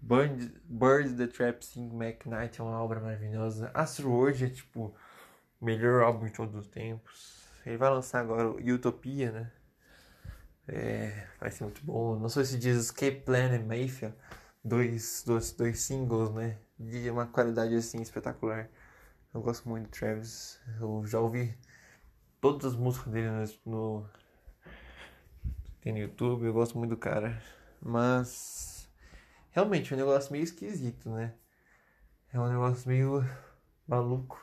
Bird, 0.00 0.52
Bird 0.64 1.14
the 1.14 1.26
Trap 1.28 1.64
Sing 1.64 1.94
McKnight 1.94 2.60
é 2.60 2.64
uma 2.64 2.82
obra 2.82 2.98
maravilhosa. 2.98 3.70
Astro 3.72 4.10
World 4.10 4.44
é 4.44 4.48
tipo 4.48 4.96
o 5.60 5.64
melhor 5.64 6.02
álbum 6.02 6.26
de 6.26 6.32
todos 6.32 6.54
os 6.56 6.66
tempos. 6.66 7.46
Ele 7.64 7.76
vai 7.76 7.90
lançar 7.90 8.20
agora 8.20 8.48
o 8.48 8.56
Utopia, 8.56 9.30
né? 9.30 9.52
É, 10.66 11.28
vai 11.38 11.52
ser 11.52 11.62
muito 11.64 11.84
bom. 11.84 12.18
Não 12.18 12.28
sei 12.28 12.44
se 12.44 12.58
diz 12.58 12.76
Escape 12.76 13.20
Plan 13.20 13.54
e 13.54 13.58
Mayfield 13.60 14.16
dois, 14.64 15.22
dois, 15.24 15.52
dois 15.52 15.78
singles, 15.80 16.32
né? 16.32 16.58
De 16.78 17.10
uma 17.10 17.26
qualidade 17.26 17.74
assim 17.74 18.00
espetacular. 18.00 18.68
Eu 19.32 19.40
gosto 19.40 19.68
muito 19.68 19.84
do 19.84 19.90
Travis. 19.90 20.60
Eu 20.80 21.04
já 21.06 21.20
ouvi 21.20 21.56
todas 22.40 22.72
as 22.72 22.78
músicas 22.78 23.12
dele 23.12 23.28
no, 23.30 23.44
no, 23.72 24.10
no 25.84 25.98
YouTube. 25.98 26.46
Eu 26.46 26.52
gosto 26.52 26.78
muito 26.78 26.90
do 26.90 26.96
cara. 26.96 27.40
Mas 27.80 28.88
realmente 29.50 29.92
é 29.92 29.96
um 29.96 30.00
negócio 30.00 30.32
meio 30.32 30.44
esquisito, 30.44 31.10
né? 31.10 31.34
É 32.32 32.40
um 32.40 32.48
negócio 32.48 32.88
meio 32.88 33.24
maluco 33.86 34.38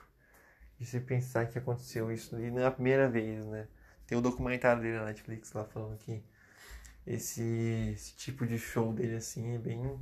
de 0.80 0.86
se 0.86 1.00
pensar 1.00 1.48
que 1.48 1.58
aconteceu 1.58 2.12
isso. 2.12 2.39
E 2.39 2.50
não 2.50 2.62
é 2.62 2.65
a 2.65 2.72
primeira 2.72 3.10
vez, 3.10 3.46
né? 3.46 3.67
Tem 4.08 4.17
um 4.17 4.22
documentário 4.22 4.82
dele 4.82 4.98
na 4.98 5.06
Netflix 5.06 5.54
lá 5.54 5.65
falando 5.65 5.98
que 5.98 6.24
esse, 7.06 7.91
esse 7.93 8.15
tipo 8.15 8.46
de 8.46 8.58
show 8.58 8.93
dele 8.93 9.15
assim 9.15 9.56
é 9.56 9.58
bem. 9.58 10.00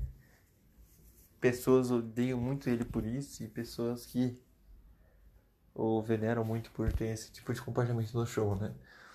Pessoas 1.41 1.91
odeiam 1.91 2.39
muito 2.39 2.69
ele 2.69 2.85
por 2.85 3.05
isso 3.05 3.43
e 3.43 3.47
pessoas 3.47 4.05
que 4.05 4.41
o 5.73 6.01
veneram 6.01 6.45
muito 6.45 6.71
por 6.71 6.91
ter 6.93 7.07
esse 7.07 7.31
tipo 7.31 7.53
de 7.53 7.61
comportamento 7.61 8.13
no 8.13 8.25
show, 8.25 8.55
né? 8.55 8.73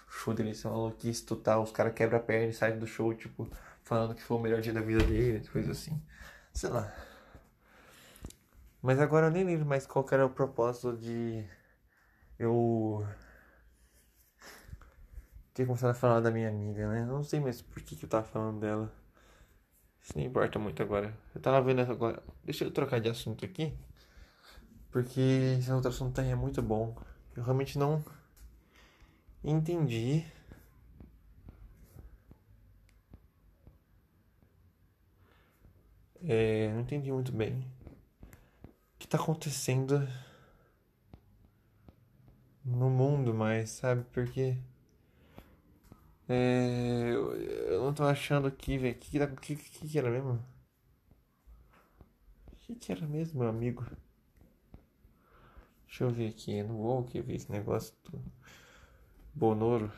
O 0.09 0.13
show 0.13 0.35
dele 0.35 0.53
é 0.53 0.69
uma 0.69 0.77
louquice 0.77 1.25
total, 1.25 1.63
os 1.63 1.73
caras 1.73 1.95
quebram 1.95 2.19
a 2.19 2.23
perna 2.23 2.47
e 2.49 2.53
saem 2.53 2.79
do 2.79 2.87
show, 2.87 3.15
tipo, 3.15 3.49
falando 3.83 4.15
que 4.15 4.23
foi 4.23 4.37
o 4.37 4.41
melhor 4.41 4.61
dia 4.61 4.73
da 4.73 4.81
vida 4.81 5.05
dele, 5.05 5.47
coisa 5.49 5.73
assim. 5.73 6.01
Sei 6.53 6.71
lá. 6.71 6.93
Mas 8.83 9.01
agora 9.01 9.27
eu 9.27 9.31
nem 9.31 9.45
lembro 9.45 9.67
mais 9.67 9.87
qual 9.87 10.07
era 10.11 10.27
o 10.27 10.31
propósito 10.31 10.97
de 10.97 11.45
eu 12.39 13.07
ter 15.55 15.67
começado 15.67 15.91
a 15.91 15.95
falar 15.95 16.21
da 16.21 16.31
minha 16.31 16.49
amiga, 16.49 16.89
né? 16.89 17.05
Não 17.05 17.25
sei 17.25 17.41
mais 17.41 17.63
por 17.63 17.83
que, 17.83 17.97
que 17.97 18.05
eu 18.05 18.09
tava 18.09 18.25
falando 18.27 18.61
dela. 18.61 18.93
Isso 20.07 20.17
não 20.17 20.25
importa 20.25 20.57
muito 20.57 20.81
agora. 20.81 21.13
Eu 21.35 21.41
tava 21.41 21.61
vendo 21.61 21.81
agora. 21.81 22.23
Deixa 22.45 22.63
eu 22.63 22.71
trocar 22.71 23.01
de 23.01 23.09
assunto 23.09 23.45
aqui. 23.45 23.75
Porque 24.93 25.21
esse 25.59 25.71
outro 25.73 25.91
assunto 25.91 26.21
aí 26.21 26.31
é 26.31 26.35
muito 26.37 26.63
bom. 26.63 26.95
Eu 27.37 27.43
realmente 27.43 27.77
não 27.77 28.05
entendi. 29.43 30.25
É, 36.23 36.73
não 36.73 36.83
entendi 36.83 37.11
muito 37.11 37.33
bem 37.33 37.67
o 38.65 38.99
que 38.99 39.09
tá 39.09 39.19
acontecendo 39.19 40.09
no 42.65 42.89
mundo 42.89 43.35
mais, 43.35 43.71
sabe? 43.71 44.05
Porque 44.13 44.57
é, 46.29 47.11
eu, 47.13 47.81
não 47.83 47.95
tô 47.95 48.05
achando 48.05 48.49
aqui, 48.49 48.79
velho. 48.79 48.95
O 48.97 48.99
que, 48.99 49.57
que, 49.57 49.57
que, 49.57 49.89
que 49.89 49.99
era 49.99 50.11
mesmo? 50.11 50.45
O 52.53 52.57
que, 52.59 52.75
que 52.75 52.93
era 52.93 53.07
mesmo, 53.07 53.41
meu 53.41 53.49
amigo? 53.49 53.85
Deixa 55.87 56.05
eu 56.05 56.11
ver 56.11 56.29
aqui. 56.29 56.63
Não 56.63 56.77
vou 56.77 57.05
que 57.05 57.21
ver 57.21 57.35
esse 57.37 57.51
negócio 57.51 57.95
do 58.05 58.21
Bonoro. 59.35 59.93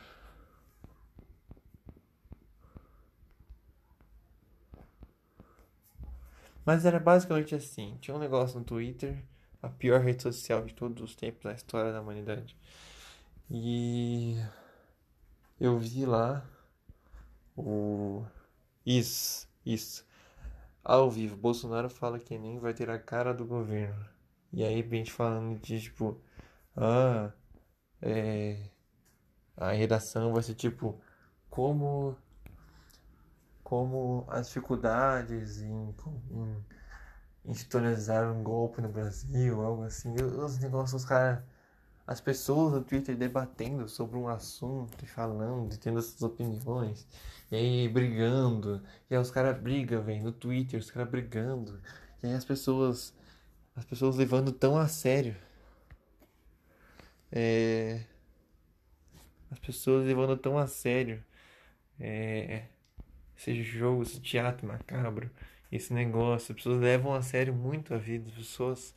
Mas 6.65 6.85
era 6.85 6.99
basicamente 6.99 7.55
assim: 7.55 7.97
tinha 7.99 8.15
um 8.15 8.19
negócio 8.19 8.59
no 8.59 8.65
Twitter, 8.65 9.23
a 9.61 9.69
pior 9.69 10.01
rede 10.01 10.21
social 10.23 10.63
de 10.63 10.73
todos 10.73 11.01
os 11.03 11.15
tempos 11.15 11.43
na 11.43 11.53
história 11.53 11.91
da 11.91 12.01
humanidade. 12.01 12.55
E 13.49 14.35
eu 15.59 15.77
vi 15.77 16.05
lá 16.05 16.45
o. 17.55 18.25
Isso, 18.85 19.47
isso. 19.65 20.05
Ao 20.83 21.09
vivo, 21.11 21.35
Bolsonaro 21.37 21.89
fala 21.89 22.19
que 22.19 22.37
nem 22.37 22.59
vai 22.59 22.73
ter 22.73 22.89
a 22.89 22.99
cara 22.99 23.33
do 23.33 23.45
governo. 23.45 24.05
E 24.53 24.63
aí, 24.63 24.81
gente 24.89 25.11
falando 25.11 25.59
de 25.59 25.81
tipo. 25.81 26.19
Ah, 26.75 27.31
é. 28.01 28.69
A 29.57 29.71
redação 29.71 30.33
vai 30.33 30.43
ser 30.43 30.55
tipo. 30.55 30.99
Como. 31.49 32.17
Como 33.63 34.25
as 34.29 34.47
dificuldades 34.47 35.61
em, 35.61 35.95
em 36.31 36.65
institucionalizar 37.45 38.31
um 38.31 38.43
golpe 38.43 38.81
no 38.81 38.89
Brasil, 38.89 39.61
algo 39.61 39.83
assim. 39.83 40.13
Os 40.15 40.57
negócios, 40.59 41.03
os 41.03 41.07
caras 41.07 41.43
as 42.09 42.19
pessoas 42.19 42.73
no 42.73 42.83
Twitter 42.83 43.15
debatendo 43.15 43.87
sobre 43.87 44.17
um 44.17 44.27
assunto, 44.27 45.05
falando, 45.05 45.77
tendo 45.77 46.01
suas 46.01 46.23
opiniões, 46.23 47.07
e 47.51 47.55
aí 47.55 47.87
brigando, 47.87 48.81
e 49.07 49.13
aí 49.15 49.21
os 49.21 49.29
caras 49.29 49.61
brigam, 49.61 50.01
velho, 50.01 50.23
no 50.23 50.31
Twitter, 50.31 50.79
os 50.79 50.89
caras 50.89 51.07
brigando, 51.07 51.79
e 52.23 52.25
aí 52.25 52.33
as 52.33 52.43
pessoas, 52.43 53.13
as 53.75 53.85
pessoas 53.85 54.15
levando 54.15 54.51
tão 54.51 54.75
a 54.75 54.87
sério. 54.87 55.35
É, 57.31 58.01
as 59.51 59.59
pessoas 59.59 60.03
levando 60.03 60.35
tão 60.35 60.57
a 60.57 60.65
sério 60.65 61.23
é, 61.99 62.63
esse 63.37 63.61
jogo, 63.61 64.01
esse 64.01 64.19
teatro 64.19 64.67
macabro, 64.67 65.29
esse 65.71 65.93
negócio. 65.93 66.53
As 66.53 66.57
pessoas 66.57 66.81
levam 66.81 67.13
a 67.13 67.21
sério 67.21 67.53
muito 67.53 67.93
a 67.93 67.99
vida, 67.99 68.29
as 68.29 68.35
pessoas 68.35 68.95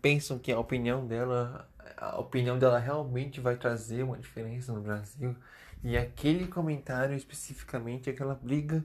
pensam 0.00 0.38
que 0.38 0.52
a 0.52 0.58
opinião 0.58 1.06
dela, 1.06 1.68
a 1.96 2.18
opinião 2.18 2.58
dela 2.58 2.78
realmente 2.78 3.40
vai 3.40 3.56
trazer 3.56 4.02
uma 4.02 4.18
diferença 4.18 4.72
no 4.72 4.80
Brasil. 4.80 5.36
E 5.82 5.96
aquele 5.96 6.46
comentário 6.46 7.16
especificamente, 7.16 8.10
aquela 8.10 8.34
briga, 8.34 8.84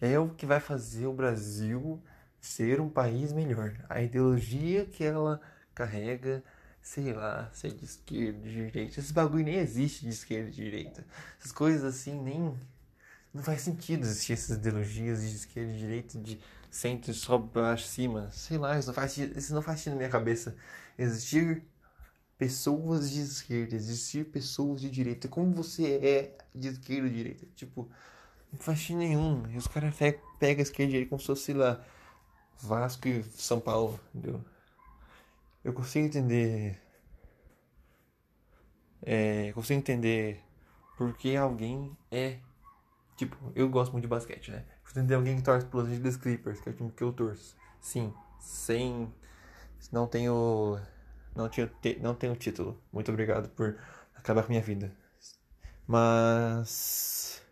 é 0.00 0.18
o 0.18 0.30
que 0.30 0.46
vai 0.46 0.60
fazer 0.60 1.06
o 1.06 1.12
Brasil 1.12 2.00
ser 2.40 2.80
um 2.80 2.88
país 2.88 3.32
melhor. 3.32 3.74
A 3.88 4.00
ideologia 4.00 4.84
que 4.86 5.02
ela 5.02 5.40
carrega, 5.74 6.42
sei 6.80 7.12
lá, 7.12 7.50
ser 7.52 7.72
de 7.72 7.84
esquerda, 7.84 8.38
de 8.40 8.52
direita. 8.52 9.00
Esse 9.00 9.12
bagulho 9.12 9.44
nem 9.44 9.56
existe 9.56 10.02
de 10.04 10.10
esquerda 10.10 10.48
e 10.48 10.52
de 10.52 10.62
direita. 10.62 11.04
Essas 11.38 11.52
coisas 11.52 11.84
assim 11.84 12.20
nem. 12.20 12.54
Não 13.34 13.42
faz 13.42 13.60
sentido 13.60 14.02
existir 14.02 14.32
essas 14.32 14.56
ideologias 14.56 15.20
de 15.20 15.34
esquerda 15.34 15.72
e 15.72 15.76
direita, 15.76 16.18
de 16.18 16.40
centro, 16.70 17.12
sobe, 17.14 17.52
baixo, 17.54 17.86
cima. 17.86 18.30
Sei 18.30 18.58
lá, 18.58 18.78
isso 18.78 18.88
não 18.88 18.94
faz, 18.94 19.16
isso 19.18 19.54
não 19.54 19.62
faz 19.62 19.80
sentido 19.80 19.92
na 19.92 19.98
minha 19.98 20.10
cabeça. 20.10 20.56
Existir 20.98 21.62
pessoas 22.36 23.10
de 23.10 23.20
esquerda, 23.20 23.74
existir 23.74 24.24
pessoas 24.26 24.80
de 24.80 24.90
direita. 24.90 25.28
Como 25.28 25.52
você 25.52 25.94
é 25.96 26.38
de 26.54 26.68
esquerda 26.68 27.08
ou 27.08 27.12
direita? 27.12 27.46
Tipo, 27.54 27.90
não 28.52 28.58
faz 28.58 28.78
sentido 28.80 28.98
nenhum. 28.98 29.46
E 29.50 29.56
os 29.56 29.66
caras 29.66 29.94
pegam 30.38 30.60
a 30.60 30.62
esquerda 30.62 30.96
e 30.96 31.06
como 31.06 31.20
se 31.20 31.26
fosse 31.26 31.52
lá 31.52 31.84
Vasco 32.60 33.08
e 33.08 33.22
São 33.22 33.60
Paulo, 33.60 33.98
entendeu? 34.14 34.44
Eu 35.64 35.72
consigo 35.72 36.06
entender. 36.06 36.80
É, 39.02 39.52
consigo 39.52 39.78
entender 39.78 40.42
porque 40.96 41.36
alguém 41.36 41.96
é. 42.10 42.38
Tipo, 43.16 43.36
eu 43.54 43.68
gosto 43.68 43.92
muito 43.92 44.02
de 44.02 44.08
basquete, 44.08 44.50
né? 44.50 44.64
Entender 44.90 45.14
alguém 45.14 45.36
que 45.36 45.42
torce 45.42 45.66
pelos 45.66 45.88
Angeles 45.88 46.16
Clippers, 46.16 46.60
que 46.60 46.68
é 46.68 46.72
o 46.72 46.74
time 46.74 46.90
que 46.90 47.02
eu 47.02 47.12
torço. 47.12 47.56
Sim, 47.80 48.12
sem. 48.40 49.12
Não 49.92 50.06
tenho. 50.06 50.78
Não, 51.34 51.48
tinha, 51.48 51.70
não 52.00 52.14
tenho 52.14 52.34
título. 52.36 52.80
Muito 52.92 53.10
obrigado 53.10 53.48
por 53.50 53.76
acabar 54.14 54.42
com 54.42 54.50
minha 54.50 54.62
vida. 54.62 54.92
Mas. 55.86 57.42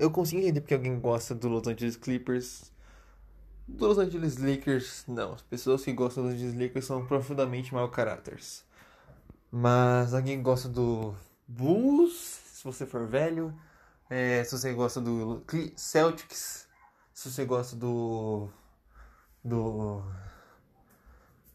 Eu 0.00 0.10
consigo 0.10 0.40
entender 0.40 0.60
porque 0.62 0.74
alguém 0.74 0.98
gosta 0.98 1.34
do 1.34 1.48
Los 1.48 1.66
Angeles 1.66 1.96
Clippers. 1.96 2.72
Do 3.68 3.88
Los 3.88 3.98
Angeles 3.98 4.38
Lakers, 4.38 5.04
não. 5.06 5.34
As 5.34 5.42
pessoas 5.42 5.84
que 5.84 5.92
gostam 5.92 6.24
dos 6.24 6.32
Los 6.32 6.42
Angeles 6.42 6.60
Lakers 6.60 6.84
são 6.86 7.04
profundamente 7.06 7.74
mau 7.74 7.90
caráteres. 7.90 8.64
Mas 9.50 10.14
alguém 10.14 10.42
gosta 10.42 10.68
do 10.68 11.14
Bulls, 11.46 12.12
se 12.52 12.64
você 12.64 12.86
for 12.86 13.06
velho. 13.06 13.54
É, 14.08 14.44
se 14.44 14.56
você 14.56 14.72
gosta 14.72 15.00
do 15.00 15.42
Celtics, 15.76 16.68
se 17.12 17.30
você 17.30 17.44
gosta 17.44 17.74
do. 17.74 18.48
do. 19.44 20.02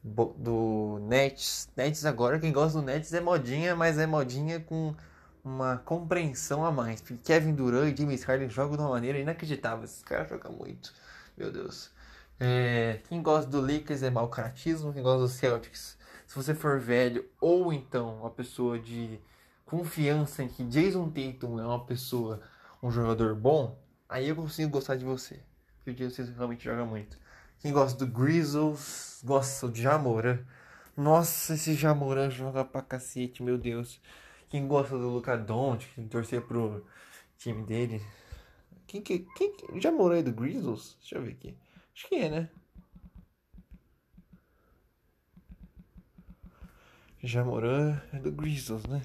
do 0.03 0.99
Nets. 1.03 1.69
Nets 1.75 2.05
agora, 2.05 2.39
quem 2.39 2.51
gosta 2.51 2.79
do 2.79 2.85
Nets 2.85 3.13
é 3.13 3.21
modinha, 3.21 3.75
mas 3.75 3.97
é 3.97 4.05
modinha 4.05 4.59
com 4.59 4.93
uma 5.43 5.77
compreensão 5.77 6.65
a 6.65 6.71
mais. 6.71 7.01
Porque 7.01 7.15
Kevin 7.23 7.55
Durant 7.55 7.93
e 7.93 8.01
James 8.01 8.23
Harden 8.23 8.49
jogam 8.49 8.75
de 8.75 8.81
uma 8.83 8.89
maneira 8.89 9.17
inacreditável. 9.19 9.85
Esses 9.85 10.03
caras 10.03 10.29
jogam 10.29 10.51
muito. 10.51 10.93
Meu 11.37 11.51
Deus. 11.51 11.89
É, 12.39 12.99
quem 13.07 13.21
gosta 13.21 13.49
do 13.49 13.61
Lakers 13.61 14.03
é 14.03 14.09
mau 14.09 14.27
caratismo. 14.27 14.91
Quem 14.91 15.03
gosta 15.03 15.21
do 15.21 15.27
Celtics, 15.29 15.97
se 16.27 16.35
você 16.35 16.53
for 16.53 16.79
velho 16.79 17.25
ou 17.39 17.71
então 17.71 18.17
uma 18.19 18.29
pessoa 18.29 18.79
de 18.79 19.19
confiança 19.71 20.43
em 20.43 20.49
que 20.49 20.65
Jason 20.65 21.09
Tatum 21.09 21.57
é 21.57 21.65
uma 21.65 21.85
pessoa, 21.85 22.41
um 22.83 22.91
jogador 22.91 23.33
bom, 23.33 23.81
aí 24.09 24.27
eu 24.27 24.35
consigo 24.35 24.69
gostar 24.69 24.97
de 24.97 25.05
você. 25.05 25.41
Porque 25.77 25.91
o 25.91 25.95
Jason 25.95 26.23
Tatum 26.23 26.37
realmente 26.37 26.65
joga 26.65 26.83
muito. 26.83 27.17
Quem 27.57 27.71
gosta 27.71 28.05
do 28.05 28.11
Grizzles, 28.11 29.21
gosta 29.23 29.69
do 29.69 29.77
Jamoran. 29.77 30.39
Nossa, 30.97 31.53
esse 31.53 31.73
Jamoran 31.73 32.29
joga 32.29 32.65
pra 32.65 32.81
cacete, 32.81 33.41
meu 33.41 33.57
Deus. 33.57 34.01
Quem 34.49 34.67
gosta 34.67 34.97
do 34.97 35.07
Luca 35.07 35.37
Doncic, 35.37 35.97
torcer 36.09 36.41
pro 36.41 36.85
time 37.37 37.63
dele. 37.63 38.05
Quem 38.85 39.01
que. 39.01 39.19
Quem, 39.37 39.55
aí 40.13 40.21
do 40.21 40.33
Grizzlies? 40.33 40.97
Deixa 40.99 41.15
eu 41.15 41.21
ver 41.21 41.31
aqui. 41.31 41.57
Acho 41.95 42.09
que 42.09 42.15
é, 42.15 42.29
né? 42.29 42.49
Já 47.23 47.45
morou 47.45 47.95
é 48.11 48.19
do 48.19 48.33
Grizzlies, 48.33 48.85
né? 48.85 49.01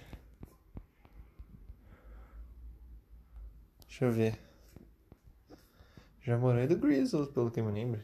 Deixa 3.99 4.05
eu 4.05 4.13
ver. 4.13 4.39
Já 6.21 6.37
morou 6.37 6.61
é 6.61 6.67
do 6.67 6.77
Grizzlies, 6.77 7.31
pelo 7.31 7.51
que 7.51 7.61
eu 7.61 7.65
me 7.65 7.73
lembro. 7.73 8.03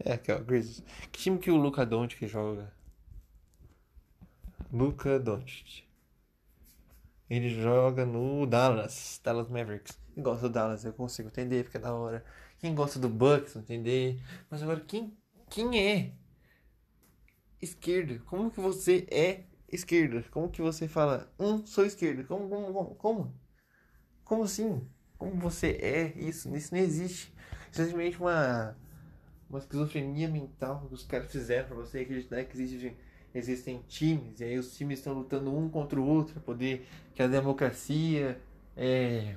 É, 0.00 0.14
aqui 0.14 0.32
ó, 0.32 0.40
Grizzlies. 0.40 0.82
Que 1.12 1.20
time 1.20 1.38
que 1.38 1.48
o 1.48 1.56
Luca 1.56 1.86
Doncic 1.86 2.26
joga? 2.26 2.72
Luka 4.72 5.16
Doncic. 5.20 5.84
Ele 7.30 7.48
joga 7.50 8.04
no 8.04 8.44
Dallas, 8.46 9.20
Dallas 9.22 9.48
Mavericks. 9.48 9.96
Quem 10.12 10.24
gosta 10.24 10.48
do 10.48 10.52
Dallas 10.52 10.84
eu 10.84 10.92
consigo 10.92 11.28
entender, 11.28 11.62
porque 11.62 11.76
é 11.76 11.80
da 11.80 11.94
hora. 11.94 12.24
Quem 12.58 12.74
gosta 12.74 12.98
do 12.98 13.08
Bucks, 13.08 13.54
entender. 13.54 14.20
Mas 14.50 14.60
agora, 14.60 14.80
quem, 14.80 15.16
quem 15.48 15.78
é 15.78 16.14
esquerda? 17.60 18.18
Como 18.26 18.50
que 18.50 18.58
você 18.58 19.06
é 19.08 19.44
esquerda? 19.68 20.24
Como 20.32 20.50
que 20.50 20.60
você 20.60 20.88
fala, 20.88 21.32
um, 21.38 21.64
sou 21.64 21.86
esquerda? 21.86 22.24
Como, 22.24 22.48
como, 22.48 22.72
como? 22.72 22.94
Como 22.96 23.42
assim? 24.40 24.80
Como 25.18 25.34
você 25.36 25.78
é 25.82 26.12
isso? 26.16 26.54
Isso 26.54 26.74
não 26.74 26.80
existe. 26.80 27.32
Simplesmente 27.70 28.18
uma, 28.18 28.76
uma 29.50 29.58
esquizofrenia 29.58 30.28
mental 30.28 30.86
que 30.88 30.94
os 30.94 31.04
caras 31.04 31.30
fizeram 31.30 31.68
pra 31.68 31.76
você 31.76 32.00
acreditar 32.00 32.44
que 32.44 32.56
existe 32.56 32.96
existem 33.34 33.82
times, 33.88 34.40
e 34.40 34.44
aí 34.44 34.58
os 34.58 34.76
times 34.76 34.98
estão 34.98 35.14
lutando 35.14 35.56
um 35.56 35.68
contra 35.68 35.98
o 35.98 36.06
outro 36.06 36.34
para 36.34 36.42
poder 36.42 36.86
que 37.14 37.22
a 37.22 37.26
democracia 37.26 38.38
é, 38.76 39.36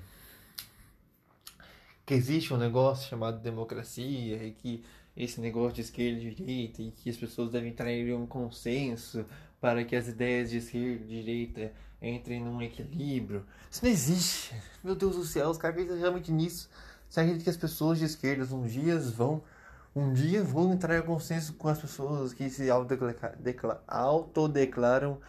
que 2.05 2.13
existe 2.13 2.53
um 2.53 2.58
negócio 2.58 3.10
chamado 3.10 3.41
democracia 3.41 4.43
e 4.43 4.51
que 4.51 4.84
esse 5.15 5.39
negócio 5.39 5.75
de 5.75 5.81
esquerda 5.81 6.21
e 6.21 6.34
direita 6.34 6.81
e 6.81 6.91
que 6.91 7.10
as 7.10 7.17
pessoas 7.17 7.49
devem 7.51 7.73
em 7.79 8.13
um 8.13 8.27
consenso 8.27 9.25
para 9.62 9.84
que 9.84 9.95
as 9.95 10.08
ideias 10.08 10.49
de 10.49 10.58
esquerda 10.58 11.03
e 11.05 11.08
direita 11.08 11.73
entrem 12.08 12.44
num 12.44 12.62
equilíbrio. 12.62 13.46
Isso 13.70 13.84
não 13.84 13.91
existe. 13.91 14.56
Meu 14.84 14.96
Deus 14.96 15.15
do 15.15 15.26
céu, 15.26 15.50
os 15.50 15.58
caras 15.58 15.76
acreditam 15.76 16.00
realmente 16.00 16.32
nisso. 16.32 16.70
Você 17.10 17.20
acredita 17.20 17.44
que 17.44 17.50
as 17.50 17.58
pessoas 17.58 18.00
de 18.00 18.06
esquerda 18.06 18.54
um 18.54 18.65
dia 18.65 18.98
vão 19.00 19.44
um 19.96 20.12
dia 20.12 20.44
vou 20.44 20.74
entrar 20.74 20.98
em 20.98 21.02
consenso 21.02 21.54
com 21.54 21.70
as 21.70 21.80
pessoas 21.80 22.34
que 22.34 22.50
se 22.50 22.70
autodeclaram 23.88 25.22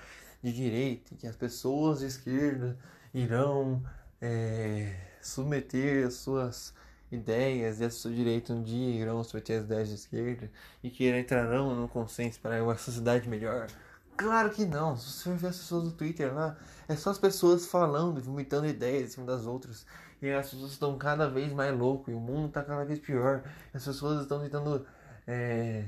de 0.43 0.53
direita, 0.53 1.15
que 1.15 1.25
as 1.27 1.37
pessoas 1.37 2.01
de 2.01 2.07
esquerda 2.07 2.77
irão 3.15 3.81
é, 4.21 4.93
submeter 5.23 6.05
as 6.05 6.15
suas 6.15 6.75
ideias 7.13 7.79
e 7.81 7.85
a 7.85 7.91
sua 7.91 8.11
direita 8.11 8.53
um 8.53 8.63
dia 8.63 9.01
irão 9.01 9.23
submeter 9.23 9.59
as 9.59 9.65
ideias 9.65 9.89
de 9.89 9.95
esquerda 9.95 10.51
e 10.83 10.91
que 10.91 11.09
entrarão 11.17 11.73
num 11.75 11.87
consenso 11.87 12.41
para 12.41 12.61
uma 12.61 12.77
sociedade 12.77 13.29
melhor. 13.29 13.69
Claro 14.17 14.51
que 14.51 14.65
não. 14.65 14.97
Se 14.97 15.11
você 15.11 15.35
ver 15.35 15.49
as 15.49 15.59
pessoas 15.59 15.85
no 15.85 15.93
Twitter 15.93 16.35
lá, 16.35 16.57
é 16.89 16.97
só 16.97 17.11
as 17.11 17.19
pessoas 17.19 17.67
falando, 17.67 18.21
vomitando 18.21 18.67
ideias 18.67 19.11
em 19.11 19.13
cima 19.13 19.27
das 19.27 19.47
outras. 19.47 19.87
E 20.23 20.31
as 20.31 20.51
pessoas 20.51 20.73
estão 20.73 20.97
cada 20.97 21.29
vez 21.29 21.53
mais 21.53 21.77
loucas 21.77 22.15
e 22.15 22.17
o 22.17 22.21
mundo 22.21 22.49
está 22.49 22.63
cada 22.63 22.85
vez 22.85 22.99
pior. 22.99 23.43
As 23.75 23.85
pessoas 23.85 24.23
estão 24.23 24.41
tentando. 24.41 24.87
É, 25.27 25.85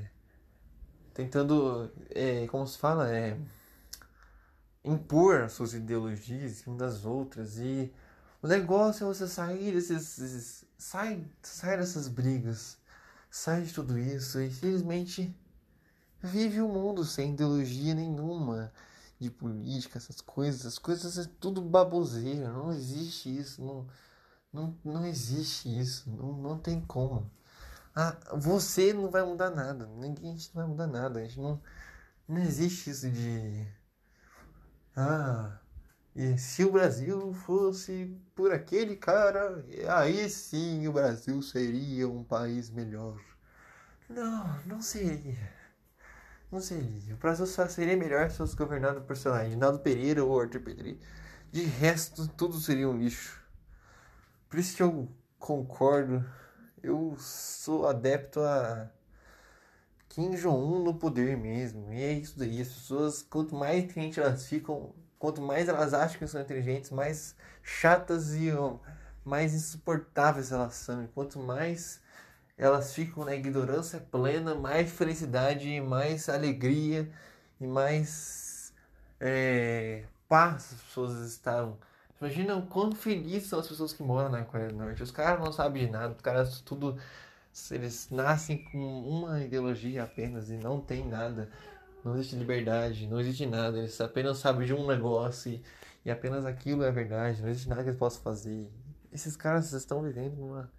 tentando. 1.14 1.90
É, 2.10 2.46
como 2.48 2.66
se 2.66 2.78
fala? 2.78 3.10
É, 3.10 3.38
impor 4.84 5.48
suas 5.50 5.74
ideologias 5.74 6.52
em 6.52 6.54
cima 6.54 6.76
das 6.76 7.04
outras. 7.04 7.58
E 7.58 7.92
o 8.42 8.46
negócio 8.48 9.04
é 9.04 9.06
você 9.06 9.26
sair 9.26 9.72
desses. 9.72 10.66
sai, 10.76 11.24
sai 11.42 11.78
dessas 11.78 12.08
brigas. 12.08 12.78
Sai 13.30 13.62
de 13.62 13.74
tudo 13.74 13.98
isso 13.98 14.40
e 14.40 14.50
simplesmente 14.50 15.34
vive 16.22 16.60
o 16.60 16.66
um 16.66 16.72
mundo 16.72 17.04
sem 17.04 17.32
ideologia 17.32 17.94
nenhuma 17.94 18.72
de 19.20 19.30
política, 19.30 19.98
essas 19.98 20.20
coisas. 20.20 20.66
As 20.66 20.78
coisas 20.78 21.18
é 21.18 21.30
tudo 21.40 21.60
baboseira, 21.60 22.52
não 22.52 22.72
existe 22.72 23.36
isso, 23.36 23.62
não, 23.62 23.86
não, 24.52 24.78
não 24.84 25.06
existe 25.06 25.68
isso, 25.78 26.10
não, 26.10 26.32
não 26.32 26.58
tem 26.58 26.80
como. 26.80 27.30
Ah, 27.94 28.16
você 28.36 28.92
não 28.92 29.10
vai 29.10 29.24
mudar 29.24 29.50
nada, 29.50 29.86
ninguém 29.86 30.30
a 30.30 30.32
gente 30.34 30.54
não 30.54 30.62
vai 30.62 30.70
mudar 30.70 30.86
nada, 30.86 31.20
a 31.20 31.22
gente 31.24 31.40
não, 31.40 31.60
não 32.28 32.38
existe 32.38 32.90
isso 32.90 33.10
de. 33.10 33.66
Ah, 34.96 35.58
e 36.14 36.36
se 36.38 36.64
o 36.64 36.72
Brasil 36.72 37.32
fosse 37.32 38.16
por 38.34 38.52
aquele 38.52 38.96
cara, 38.96 39.64
aí 39.88 40.28
sim 40.28 40.86
o 40.86 40.92
Brasil 40.92 41.40
seria 41.42 42.08
um 42.08 42.24
país 42.24 42.70
melhor. 42.70 43.20
Não, 44.08 44.60
não 44.64 44.80
seria. 44.80 45.57
Não 46.50 46.60
seria. 46.60 47.14
O 47.14 47.18
Brasil 47.18 47.46
só 47.46 47.68
seria 47.68 47.96
melhor 47.96 48.30
se 48.30 48.38
fosse 48.38 48.56
governado 48.56 49.02
por, 49.02 49.16
sei 49.16 49.30
lá, 49.30 49.42
Reginaldo 49.42 49.80
Pereira 49.80 50.24
ou 50.24 50.40
Arthur 50.40 50.60
Pedri. 50.60 50.98
De 51.52 51.62
resto, 51.62 52.26
tudo 52.28 52.58
seria 52.58 52.88
um 52.88 52.96
lixo. 52.96 53.38
Por 54.48 54.58
isso 54.58 54.76
que 54.76 54.82
eu 54.82 55.08
concordo. 55.38 56.24
Eu 56.82 57.16
sou 57.18 57.86
adepto 57.86 58.40
a 58.40 58.90
Kim 60.08 60.30
Jong-un 60.30 60.84
no 60.84 60.94
poder 60.94 61.36
mesmo. 61.36 61.92
E 61.92 62.02
é 62.02 62.12
isso 62.12 62.38
daí. 62.38 62.62
As 62.62 62.68
pessoas, 62.68 63.22
quanto 63.22 63.54
mais 63.54 63.84
inteligentes 63.84 64.18
elas 64.18 64.46
ficam, 64.46 64.94
quanto 65.18 65.42
mais 65.42 65.68
elas 65.68 65.92
acham 65.92 66.18
que 66.18 66.26
são 66.26 66.40
inteligentes, 66.40 66.90
mais 66.90 67.36
chatas 67.62 68.34
e 68.34 68.50
mais 69.22 69.52
insuportáveis 69.52 70.50
elas 70.50 70.74
são. 70.74 71.04
E 71.04 71.08
quanto 71.08 71.38
mais 71.38 72.00
elas 72.58 72.92
ficam 72.92 73.24
na 73.24 73.34
ignorância 73.36 74.00
plena, 74.00 74.54
mais 74.54 74.90
felicidade, 74.90 75.80
mais 75.80 76.28
alegria 76.28 77.08
e 77.60 77.66
mais 77.66 78.74
é, 79.20 80.04
paz 80.28 80.72
as 80.74 80.80
pessoas 80.82 81.20
estão. 81.30 81.78
Imagina 82.20 82.56
o 82.56 82.66
quão 82.66 82.92
felizes 82.92 83.48
são 83.48 83.60
as 83.60 83.68
pessoas 83.68 83.92
que 83.92 84.02
moram 84.02 84.28
na 84.28 84.44
Coreia 84.44 84.70
do 84.70 84.76
Norte. 84.76 85.02
Os 85.02 85.12
caras 85.12 85.40
não 85.40 85.52
sabem 85.52 85.86
de 85.86 85.92
nada, 85.92 86.14
os 86.14 86.20
caras 86.20 86.60
tudo. 86.60 86.98
Eles 87.70 88.08
nascem 88.10 88.64
com 88.64 88.78
uma 88.78 89.42
ideologia 89.42 90.04
apenas 90.04 90.50
e 90.50 90.56
não 90.56 90.80
tem 90.80 91.06
nada. 91.06 91.48
Não 92.04 92.14
existe 92.14 92.36
liberdade, 92.36 93.06
não 93.06 93.20
existe 93.20 93.46
nada. 93.46 93.78
Eles 93.78 94.00
apenas 94.00 94.38
sabem 94.38 94.66
de 94.66 94.74
um 94.74 94.86
negócio 94.86 95.52
e, 95.52 95.62
e 96.04 96.10
apenas 96.10 96.44
aquilo 96.44 96.82
é 96.82 96.90
verdade. 96.90 97.40
Não 97.40 97.48
existe 97.48 97.68
nada 97.68 97.82
que 97.82 97.90
eles 97.90 97.98
possam 97.98 98.22
fazer. 98.22 98.68
Esses 99.12 99.36
caras 99.36 99.72
estão 99.72 100.02
vivendo 100.02 100.38
uma 100.40 100.70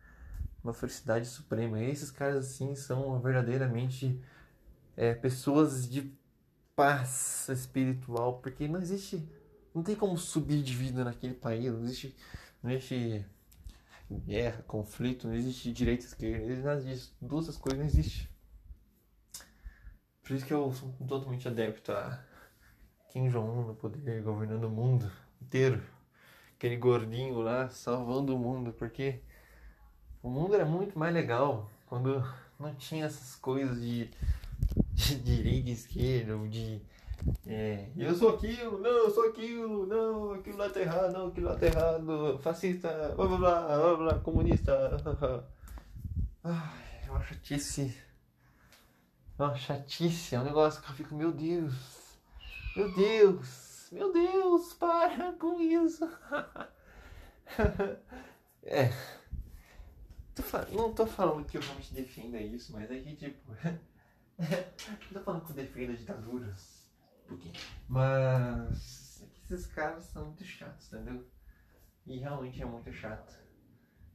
uma 0.63 0.73
felicidade 0.73 1.27
suprema. 1.27 1.79
E 1.79 1.89
esses 1.89 2.11
caras 2.11 2.45
assim 2.45 2.75
são 2.75 3.19
verdadeiramente 3.19 4.19
é, 4.95 5.13
pessoas 5.13 5.89
de 5.89 6.13
paz 6.75 7.47
espiritual, 7.49 8.39
porque 8.39 8.67
não 8.67 8.79
existe, 8.81 9.27
não 9.73 9.83
tem 9.83 9.95
como 9.95 10.17
subir 10.17 10.63
de 10.63 10.73
vida 10.73 11.03
naquele 11.03 11.33
país, 11.33 11.73
não 11.73 11.83
existe, 11.83 12.15
não 12.63 12.71
existe 12.71 13.25
guerra, 14.09 14.63
conflito, 14.63 15.27
não 15.27 15.35
existe 15.35 15.71
direita 15.71 16.05
esquerda, 16.05 16.39
não 16.39 16.51
existe 16.51 16.65
nada 16.65 16.81
disso, 16.81 17.15
duas 17.21 17.45
essas 17.45 17.57
coisas 17.57 17.79
não 17.79 17.85
existem. 17.85 18.27
Por 20.23 20.35
isso 20.35 20.45
que 20.45 20.53
eu 20.53 20.71
sou 20.73 20.93
totalmente 21.07 21.47
adepto 21.47 21.91
a 21.91 22.23
Kim 23.09 23.29
Jong-un 23.29 23.65
no 23.65 23.75
poder, 23.75 24.21
governando 24.21 24.65
o 24.65 24.69
mundo 24.69 25.11
inteiro. 25.41 25.83
Aquele 26.55 26.77
gordinho 26.77 27.39
lá 27.39 27.69
salvando 27.69 28.35
o 28.35 28.39
mundo, 28.39 28.71
porque 28.71 29.21
o 30.21 30.29
mundo 30.29 30.55
era 30.55 30.65
muito 30.65 30.97
mais 30.97 31.13
legal 31.13 31.69
quando 31.87 32.23
não 32.59 32.73
tinha 32.75 33.05
essas 33.05 33.35
coisas 33.35 33.81
de, 33.81 34.09
de 34.93 35.15
direita 35.15 35.69
e 35.69 35.73
esquerda, 35.73 36.35
ou 36.35 36.47
de 36.47 36.81
É, 37.47 37.87
eu 37.97 38.13
sou 38.15 38.35
aquilo, 38.35 38.79
não, 38.79 38.89
eu 38.89 39.11
sou 39.11 39.27
aquilo, 39.29 39.85
não, 39.85 40.33
aquilo 40.33 40.57
lá 40.57 40.69
tá 40.69 40.79
errado, 40.79 41.13
não, 41.13 41.27
aquilo 41.27 41.47
lá 41.47 41.55
tá 41.55 41.65
errado, 41.65 42.39
fascista, 42.41 43.13
blá 43.15 43.27
blá 43.27 43.37
blá, 43.37 43.67
blá, 43.67 43.95
blá 43.95 44.19
comunista. 44.19 44.73
Ai, 46.43 47.01
é 47.07 47.11
uma 47.11 47.21
chatice. 47.23 47.97
É 49.37 49.43
uma 49.43 49.55
chatice, 49.55 50.35
é 50.35 50.39
um 50.39 50.43
negócio 50.43 50.81
que 50.81 50.89
eu 50.89 50.95
fico, 50.95 51.15
meu 51.15 51.31
Deus, 51.31 51.73
meu 52.75 52.93
Deus, 52.93 53.87
meu 53.91 54.11
Deus, 54.11 54.73
para 54.73 55.31
com 55.33 55.61
isso. 55.61 56.07
é. 58.63 58.91
Tô, 60.41 60.75
não 60.75 60.93
tô 60.93 61.05
falando 61.05 61.45
que 61.45 61.57
eu 61.57 61.61
realmente 61.61 61.93
defenda 61.93 62.39
isso, 62.39 62.71
mas 62.73 62.89
é 62.89 62.99
que 62.99 63.15
tipo. 63.15 63.51
não 64.39 65.13
tô 65.13 65.19
falando 65.21 65.45
que 65.45 65.51
eu 65.51 65.55
defendo 65.55 65.97
ditaduras. 65.97 66.89
Porque... 67.27 67.51
Mas. 67.87 69.21
É 69.21 69.25
que 69.27 69.53
esses 69.53 69.67
caras 69.67 70.05
são 70.05 70.25
muito 70.25 70.43
chatos, 70.43 70.91
entendeu? 70.91 71.25
E 72.05 72.17
realmente 72.17 72.61
é 72.61 72.65
muito 72.65 72.91
chato. 72.91 73.37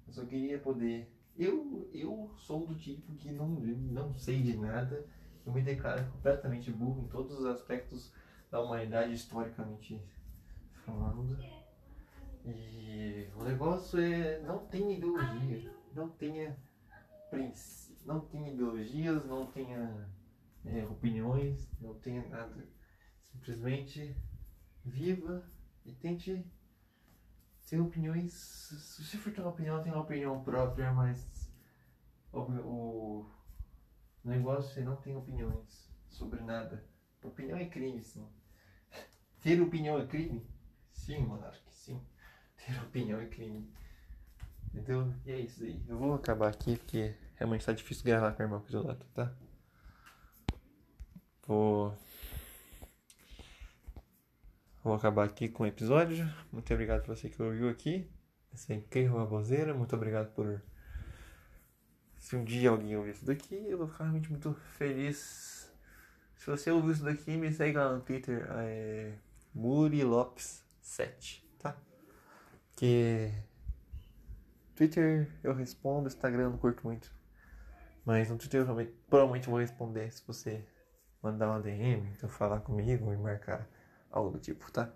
Eu 0.07 0.13
só 0.13 0.25
queria 0.25 0.59
poder. 0.59 1.13
Eu, 1.37 1.91
eu 1.93 2.33
sou 2.39 2.67
do 2.67 2.75
tipo 2.75 3.15
que 3.17 3.31
não, 3.31 3.49
não 3.49 4.15
sei 4.15 4.43
de 4.43 4.57
nada. 4.57 5.07
Eu 5.45 5.53
me 5.53 5.63
declaro 5.63 6.05
completamente 6.13 6.71
burro 6.71 7.03
em 7.05 7.09
todos 7.09 7.39
os 7.39 7.45
aspectos 7.45 8.13
da 8.51 8.61
humanidade 8.61 9.13
historicamente 9.13 10.01
falando. 10.85 11.37
E 12.45 13.29
o 13.37 13.45
negócio 13.45 13.99
é 13.99 14.41
não 14.41 14.67
tem 14.67 14.97
ideologia, 14.97 15.73
não 15.95 16.09
tenha 16.11 16.57
não 18.05 18.21
tenha 18.21 18.53
ideologias, 18.53 19.25
não 19.27 19.47
tenha 19.51 20.09
é, 20.65 20.85
opiniões, 20.85 21.69
não 21.81 21.95
tenha 21.99 22.27
nada. 22.29 22.69
Simplesmente 23.21 24.17
viva 24.85 25.45
e 25.85 25.93
tente 25.93 26.45
ter 27.69 27.81
opiniões. 27.81 28.33
Se 28.33 29.17
for 29.17 29.33
ter 29.33 29.41
uma 29.41 29.51
opinião, 29.51 29.83
tenha 29.83 29.95
uma 29.95 30.05
opinião 30.05 30.45
própria, 30.45 30.93
mas 30.93 31.51
o, 32.33 32.41
o 32.41 33.31
negócio 34.23 34.81
é 34.81 34.85
não 34.85 34.97
ter 34.97 35.17
opiniões 35.17 35.91
sobre 36.09 36.41
nada. 36.43 36.85
Opinião 37.23 37.59
é 37.59 37.65
crime, 37.67 38.03
sim. 38.03 38.29
Ter 39.41 39.61
opinião 39.61 39.99
é 39.99 40.07
crime? 40.07 40.47
Sim, 40.93 41.27
monarca, 41.27 41.71
sim. 41.71 42.01
Ter 42.57 42.81
opinião 42.83 43.21
é 43.21 43.27
crime. 43.27 43.73
Entendeu? 44.75 45.15
E 45.25 45.31
é 45.31 45.39
isso 45.39 45.63
aí. 45.63 45.81
Eu 45.89 45.97
vou 45.97 46.15
acabar 46.15 46.49
aqui 46.49 46.77
porque 46.77 47.15
realmente 47.37 47.65
tá 47.65 47.73
difícil 47.73 48.05
gravar 48.05 48.33
com 48.33 48.43
o 48.43 48.45
irmão 48.45 48.59
aqui 48.59 48.73
do 48.73 48.85
lado, 48.85 49.07
tá? 49.15 49.33
Vou. 51.47 51.97
Vou 54.83 54.95
acabar 54.95 55.25
aqui 55.25 55.49
com 55.49 55.63
o 55.63 55.67
episódio. 55.67 56.29
Muito 56.53 56.75
obrigado 56.75 57.03
por 57.03 57.17
você 57.17 57.31
que 57.31 57.41
ouviu 57.41 57.69
aqui. 57.69 58.11
Esse 58.53 58.73
é 58.73 58.77
incrível 58.77 59.15
baboseira. 59.15 59.73
Muito 59.73 59.95
obrigado 59.95 60.35
por. 60.35 60.61
Se 62.19 62.35
um 62.35 62.45
dia 62.45 62.71
alguém 62.71 62.97
ouvir 62.97 63.13
isso 63.13 63.25
daqui, 63.25 63.55
eu 63.55 63.79
vou 63.79 63.87
ficar 63.87 64.05
realmente 64.05 64.29
muito 64.29 64.55
feliz. 64.77 65.73
Se 66.35 66.51
você 66.51 66.71
ouviu 66.73 66.91
isso 66.91 67.05
daqui, 67.05 67.37
me 67.37 67.53
segue 67.53 67.79
lá 67.79 67.95
no 67.95 68.01
Twitter. 68.01 68.45
É. 68.51 69.15
Muri 69.55 70.03
Lopes 70.03 70.65
7, 70.81 71.49
tá? 71.61 71.77
Que. 72.77 73.31
Twitter 74.75 75.31
eu 75.43 75.55
respondo, 75.55 76.09
Instagram 76.09 76.45
eu 76.45 76.51
não 76.51 76.59
curto 76.59 76.85
muito. 76.85 77.13
Mas 78.05 78.31
no 78.31 78.37
Twitter 78.37 78.61
eu 78.61 78.93
provavelmente 79.09 79.49
vou 79.49 79.59
responder 79.59 80.11
se 80.11 80.23
você 80.27 80.65
mandar 81.23 81.49
uma 81.49 81.61
DM, 81.61 82.07
então 82.17 82.29
falar 82.29 82.61
comigo 82.61 83.13
e 83.13 83.17
marcar 83.17 83.67
algo 84.11 84.31
do 84.31 84.39
tipo, 84.39 84.71
tá? 84.71 84.93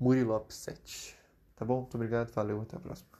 Muri 0.00 0.24
Lopes 0.24 0.56
7. 0.56 1.18
Tá 1.54 1.64
bom? 1.64 1.80
Muito 1.80 1.94
obrigado, 1.94 2.32
valeu, 2.32 2.60
até 2.62 2.76
a 2.76 2.80
próxima. 2.80 3.15